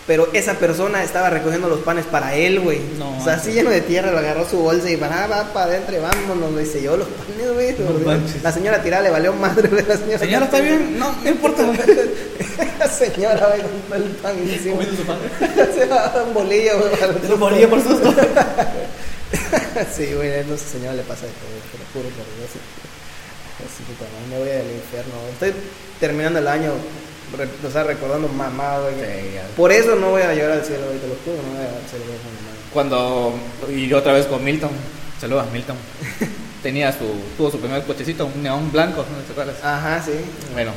[0.06, 2.80] Pero esa persona estaba recogiendo los panes para él, güey.
[2.98, 5.52] No, o sea, así lleno de tierra, lo agarró su bolsa y para, ah, va
[5.52, 6.66] para adentro vámonos, güey.
[6.66, 7.76] Se llevó los panes, güey.
[7.78, 9.84] No la señora tirada le valió madre, güey.
[9.86, 10.98] La señora, Señora, ¿está bien?
[10.98, 11.62] No, no importa.
[12.80, 14.34] la señora, güey, con el pan.
[14.36, 15.18] Comiendo su pan.
[15.74, 16.90] Se va a dar un bolillo, güey.
[16.96, 18.12] para- Lo moría por susto.
[19.96, 22.50] Sí, güey, a esa señora le pasa de todo, te lo juro por Dios.
[23.64, 25.14] Así que me voy al infierno.
[25.32, 25.52] Estoy
[26.00, 26.72] terminando el año,
[27.36, 28.94] re- o sea, recordando mamá, güey.
[28.94, 29.36] Sí.
[29.56, 31.64] Por eso no voy a llorar al cielo, güey, te lo juro, no voy a
[31.68, 32.04] llorar al cielo.
[32.72, 33.34] Cuando,
[33.68, 34.70] y yo otra vez con Milton,
[35.20, 35.76] saludos a Milton.
[36.62, 36.98] Tenía su,
[37.36, 39.56] tuvo su primer cochecito, un neón blanco, ¿no te acuerdas?
[39.64, 40.12] Ajá, sí.
[40.52, 40.72] Bueno,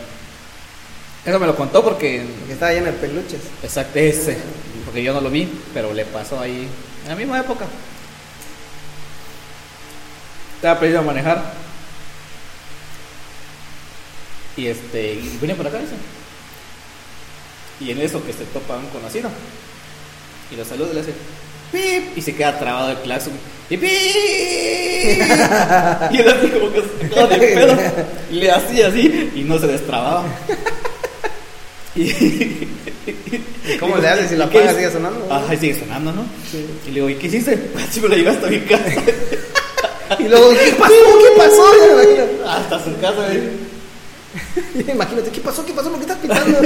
[1.26, 3.40] eso me lo contó porque, Porque estaba lleno de peluches.
[3.64, 4.38] exacto, ese,
[4.84, 6.68] porque yo no lo vi, pero le pasó ahí,
[7.04, 7.66] en la misma época.
[10.56, 11.44] Estaba aprendiendo a manejar.
[14.58, 15.94] Y este, y venía por acá, dice.
[17.80, 19.30] Y en eso que se topa un conocido.
[20.52, 21.14] Y lo saluda y le hace
[21.72, 23.34] pip y se queda trabado el claxon.
[23.70, 23.90] Y pip.
[26.12, 27.78] y él así como que se quedaba de pedo.
[28.32, 30.24] Y le hacía así y no se destrababa.
[31.96, 34.80] y, ¿Y cómo le haces si la ¿Y qué apagas hizo?
[34.80, 35.28] sigue sonando?
[35.34, 36.24] Ajá, sigue sonando, ¿no?
[36.52, 36.66] Sí.
[36.86, 37.72] Y le digo, ¿y qué hiciste?
[37.90, 38.86] Así me lo llevaste a mi casa.
[40.20, 40.94] Y luego, ¿qué pasó?
[40.94, 41.66] ¿Qué pasó?
[42.48, 44.88] Hasta su casa, güey.
[44.88, 45.66] Imagínate, ¿qué pasó?
[45.66, 45.90] ¿Qué pasó?
[45.90, 46.60] ¿Por qué estás pitando?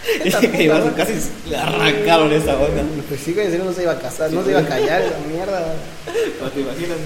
[0.24, 2.82] Y casa y le arrancaron esa onda.
[3.08, 5.18] Pues sí, en serio no se iba a casar, no se iba a callar esa
[5.28, 5.74] mierda.
[6.40, 6.96] ¿No te imaginas?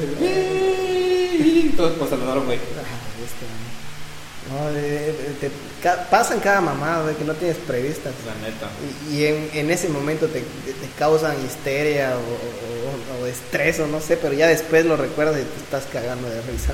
[1.76, 2.58] Todos saludaron, güey.
[2.58, 5.50] Ah, este, No, te,
[6.10, 8.12] pasan cada mamada que no tienes previstas.
[8.26, 8.68] La neta.
[9.10, 13.86] Y, y en, en ese momento te, te causan histeria o, o- o estrés o
[13.86, 16.72] no sé, pero ya después lo recuerdas y te estás cagando de risa.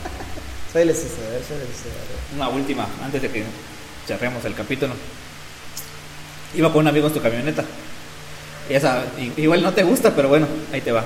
[0.72, 2.02] suele suceder, suele suceder.
[2.36, 3.44] Una última, antes de que
[4.06, 4.94] cerremos el capítulo.
[6.54, 7.64] Iba con un amigo en tu camioneta.
[8.68, 9.04] Esa,
[9.36, 11.04] igual no te gusta, pero bueno, ahí te va.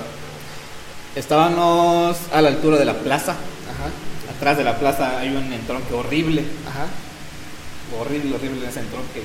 [1.14, 3.32] Estábamos a la altura de la plaza.
[3.32, 3.90] Ajá,
[4.36, 6.44] Atrás de la plaza hay un entronque horrible.
[6.68, 6.86] ajá.
[7.99, 9.22] Horrible, horrible ese entronque.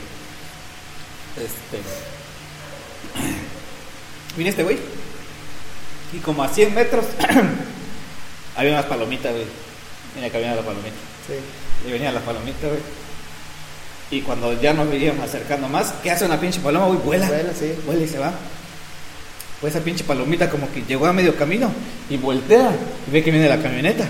[1.35, 1.81] Este.
[4.35, 4.77] Viene este güey.
[6.13, 7.05] Y como a 100 metros
[8.55, 9.45] había unas palomitas, güey.
[10.15, 10.95] En la cabina de la palomita.
[11.27, 11.87] Sí.
[11.87, 12.79] Y venía la palomita, güey.
[14.11, 16.99] Y cuando ya nos veíamos acercando más, ¿qué hace una pinche paloma, güey?
[16.99, 17.27] Vuela.
[17.27, 17.73] Vuela, sí.
[17.85, 18.33] Vuela y se va.
[19.61, 21.71] Pues esa pinche palomita como que llegó a medio camino
[22.09, 22.75] y voltea
[23.07, 24.05] y ve que viene la camioneta.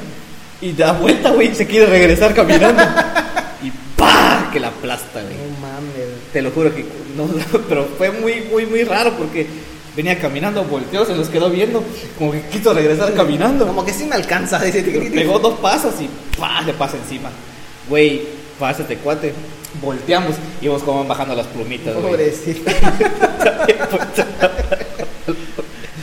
[0.60, 2.82] Y da vuelta, güey, y se quiere regresar caminando.
[3.64, 4.50] y ¡pa!
[4.52, 5.36] Que la aplasta, güey.
[5.36, 6.32] No mames.
[6.34, 6.84] Te lo juro que
[7.16, 7.28] no,
[7.70, 9.46] pero fue muy, muy, muy raro porque
[9.96, 11.84] venía caminando, volteó, se los quedó viendo,
[12.18, 13.68] como que quiso regresar caminando.
[13.68, 14.58] Como que sí me alcanza.
[14.60, 16.62] Dice, Pegó dos pasos y ¡pah!
[16.62, 17.30] le pasa encima.
[17.88, 18.24] Güey,
[18.58, 19.34] pasa este cuate.
[19.80, 21.94] Volteamos y vos como van bajando las plumitas.
[21.94, 22.70] Pobrecito.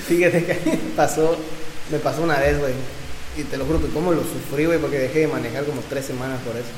[0.08, 0.54] Fíjate que
[0.96, 1.36] pasó,
[1.90, 2.72] me pasó una vez, güey.
[3.36, 6.06] Y te lo juro que cómo lo sufrí, güey, porque dejé de manejar como tres
[6.06, 6.70] semanas por eso.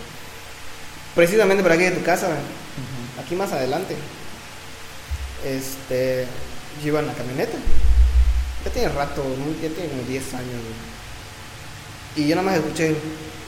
[1.15, 2.39] Precisamente por aquí de tu casa, güey.
[3.25, 3.95] Aquí más adelante.
[5.45, 6.27] Este,
[6.83, 7.57] yo iba en la camioneta.
[8.65, 9.25] Ya tiene rato,
[9.63, 10.91] ya tiene como 10 años, güey.
[12.17, 12.95] Y yo nada más escuché,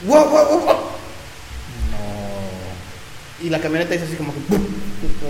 [0.05, 0.92] wow, wow, wow.
[3.43, 4.63] Y la camioneta hizo así como que ¡pum!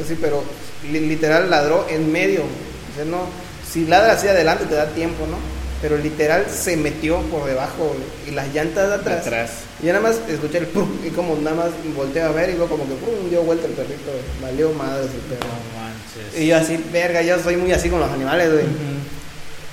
[0.04, 0.44] Así, pero
[0.92, 2.42] li- literal ladró en medio.
[2.42, 3.26] O sea, no,
[3.70, 5.38] si ladra hacia adelante te da tiempo, ¿no?
[5.82, 7.94] Pero literal se metió por debajo
[8.28, 9.20] y las llantas de atrás.
[9.28, 9.52] Atrás.
[9.82, 10.88] Y yo nada más escuché el ¡pum!
[11.06, 13.30] y como nada más volteé a ver y luego como que ¡pum!
[13.30, 14.12] dio vuelta el perrito.
[14.42, 15.50] Valió madre ese perro.
[15.50, 16.42] No manches.
[16.42, 18.66] Y yo así, verga, yo soy muy así con los animales, güey.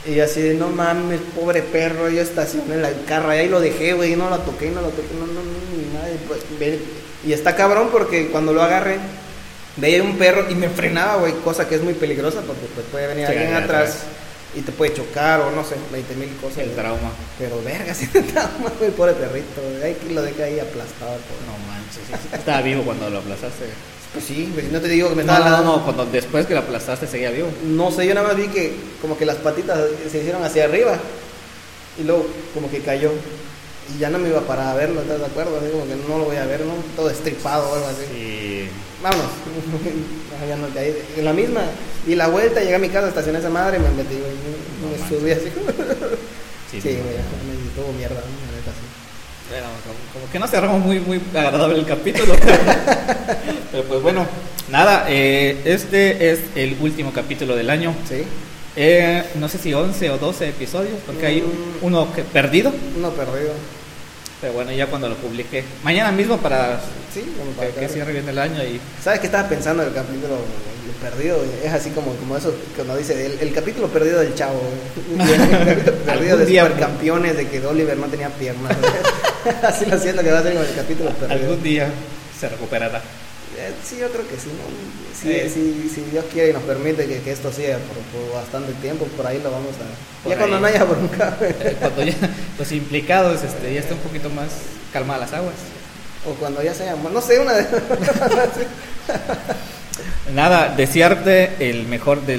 [0.06, 3.60] Y yo así de, no mames, pobre perro, yo estacioné el carro y ahí lo
[3.60, 5.42] dejé, güey, y no lo toqué, y no lo toqué, no, no, no,
[5.76, 6.08] ni nada.
[6.10, 6.40] Y, pues,
[7.26, 8.98] y está cabrón porque cuando lo agarré,
[9.76, 13.06] veía un perro y me frenaba, güey, cosa que es muy peligrosa porque pues, puede
[13.08, 13.96] venir Sí, alguien atrás, atrás.
[14.56, 16.58] y te puede chocar o no sé, 20 mil cosas.
[16.58, 17.10] El trauma.
[17.38, 21.12] Pero verga, sí me trauma, güey, pobre perrito, güey, lo dejé ahí aplastado.
[21.12, 21.46] pobre.
[21.46, 22.02] No manches.
[22.06, 22.28] sí, sí.
[22.36, 23.66] Estaba vivo cuando lo aplazaste.
[24.12, 26.44] Pues sí, pues, no te digo que me No, estaba no, dando- no, cuando después
[26.46, 27.48] que lo aplastaste seguía vivo.
[27.64, 29.78] No sé, yo nada más vi que como que las patitas
[30.10, 30.96] se hicieron hacia arriba
[31.96, 33.12] y luego como que cayó
[33.94, 35.58] y ya no me iba a parar a verlo, ¿estás de acuerdo?
[35.58, 36.74] Así como que no lo voy a ver, ¿no?
[36.96, 38.04] Todo estripado o algo así.
[38.12, 38.68] Sí.
[39.02, 39.30] Vámonos.
[40.40, 41.60] No, ya no, ahí, en la misma.
[42.06, 44.32] Y la vuelta, llegué a mi casa, estacioné esa madre y me metí, güey,
[44.80, 45.48] No me subí así.
[46.70, 48.14] Sí, Sí, güey, me tuvo mierda.
[48.14, 49.50] La neta, sí.
[49.50, 52.34] Bueno, como, como que no cerramos muy, muy agradable el capítulo.
[53.72, 54.26] Pero pues bueno,
[54.70, 57.94] nada, eh, este es el último capítulo del año.
[58.08, 58.22] Sí,
[58.76, 61.84] Eh, no sé si 11 o 12 episodios, porque hay Mm.
[61.84, 62.72] uno que, perdido.
[62.96, 63.50] uno perdido.
[64.40, 65.64] Pero bueno, ya cuando lo publique.
[65.82, 66.80] Mañana mismo para
[67.12, 69.92] Sí, como para que, que cierre bien el año y ¿Sabes qué estaba pensando del
[69.92, 71.44] capítulo lo perdido?
[71.62, 74.60] Es así como, como eso cuando dice el, el capítulo perdido del chavo.
[75.18, 78.76] El capítulo perdido de supercampeones de que Oliver no tenía piernas.
[79.62, 81.40] así lo siento que va a ser con el capítulo perdido.
[81.40, 81.88] algún día
[82.38, 83.02] se recuperará.
[83.60, 84.48] Eh, sí, yo creo que sí.
[84.48, 85.20] ¿no?
[85.20, 85.50] Si, Eh.
[85.52, 89.04] si, si Dios quiere y nos permite que, que esto siga por, por bastante tiempo,
[89.16, 90.22] por ahí lo vamos a...
[90.22, 91.36] Por ya cuando no haya bronca.
[91.40, 92.14] Eh, Cuando ya
[92.58, 94.48] los implicados este, ya estén un poquito más
[94.92, 95.54] calmadas las aguas.
[96.26, 96.94] O cuando ya sea...
[96.96, 97.66] No sé, una de...
[100.34, 102.36] Nada, desearte el mejor de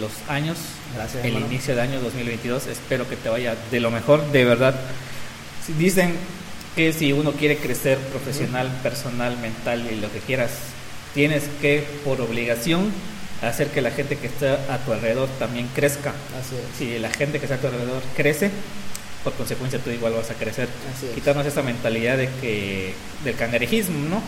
[0.00, 0.56] los años,
[0.94, 1.46] Gracias, el hermano.
[1.52, 2.66] inicio del año 2022.
[2.66, 4.74] Espero que te vaya de lo mejor, de verdad.
[5.78, 6.14] Dicen
[6.76, 10.50] que si uno quiere crecer profesional, personal, mental y lo que quieras,
[11.14, 12.92] tienes que, por obligación,
[13.42, 16.10] hacer que la gente que está a tu alrededor también crezca.
[16.40, 16.78] Así es.
[16.78, 18.50] Si la gente que está a tu alrededor crece,
[19.22, 20.68] por consecuencia tú igual vas a crecer.
[20.94, 21.12] Así es.
[21.14, 22.94] Quitarnos esa mentalidad de que
[23.24, 24.22] del cangrejismo, ¿no?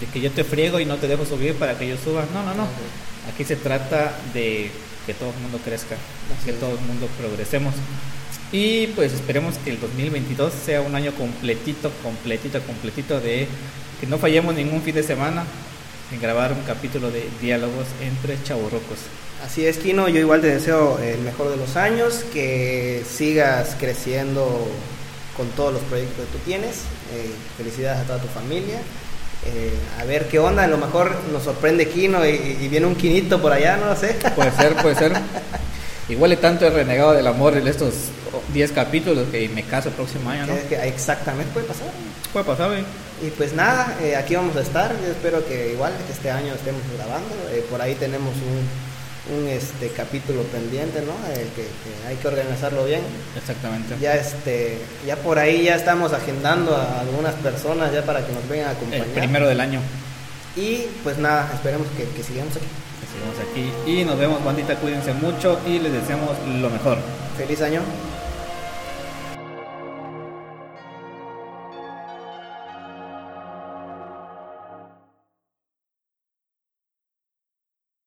[0.00, 2.24] De que yo te friego y no te dejo subir para que yo suba.
[2.32, 2.66] No, no, no.
[3.32, 4.70] Aquí se trata de
[5.06, 5.94] que todo el mundo crezca,
[6.36, 6.60] Así que es.
[6.60, 7.74] todo el mundo progresemos.
[8.52, 13.46] Y pues esperemos que el 2022 sea un año completito, completito, completito de
[14.00, 15.44] que no fallemos ningún fin de semana
[16.12, 18.98] en grabar un capítulo de diálogos entre chavorrocos.
[19.44, 20.08] Así es, Kino.
[20.08, 24.66] Yo igual te deseo el mejor de los años, que sigas creciendo
[25.36, 26.80] con todos los proyectos que tú tienes.
[27.14, 28.80] Eh, felicidades a toda tu familia.
[29.46, 32.96] Eh, a ver qué onda, a lo mejor nos sorprende Kino y, y viene un
[32.96, 34.16] Quinito por allá, no lo sé.
[34.34, 35.12] Puede ser, puede ser.
[36.10, 37.94] Igual tanto he renegado del amor en estos
[38.52, 40.54] 10 capítulos que me caso el próximo año, ¿no?
[40.54, 41.86] Que- que exactamente puede pasar.
[42.32, 42.84] Puede pasar, güey.
[43.22, 44.90] Y pues nada, eh, aquí vamos a estar.
[44.92, 47.28] Yo espero que igual este año estemos grabando.
[47.52, 51.12] Eh, por ahí tenemos un, un este capítulo pendiente, ¿no?
[51.34, 53.02] Eh, que, que hay que organizarlo bien.
[53.36, 53.94] Exactamente.
[54.00, 58.48] Ya este, ya por ahí ya estamos agendando a algunas personas ya para que nos
[58.48, 59.06] vengan a el acompañar.
[59.08, 59.80] primero del año.
[60.56, 62.66] Y pues nada, esperemos que, que sigamos aquí.
[63.86, 64.76] Y nos vemos, bandita.
[64.76, 66.98] Cuídense mucho y les deseamos lo mejor.
[67.36, 67.80] Feliz año.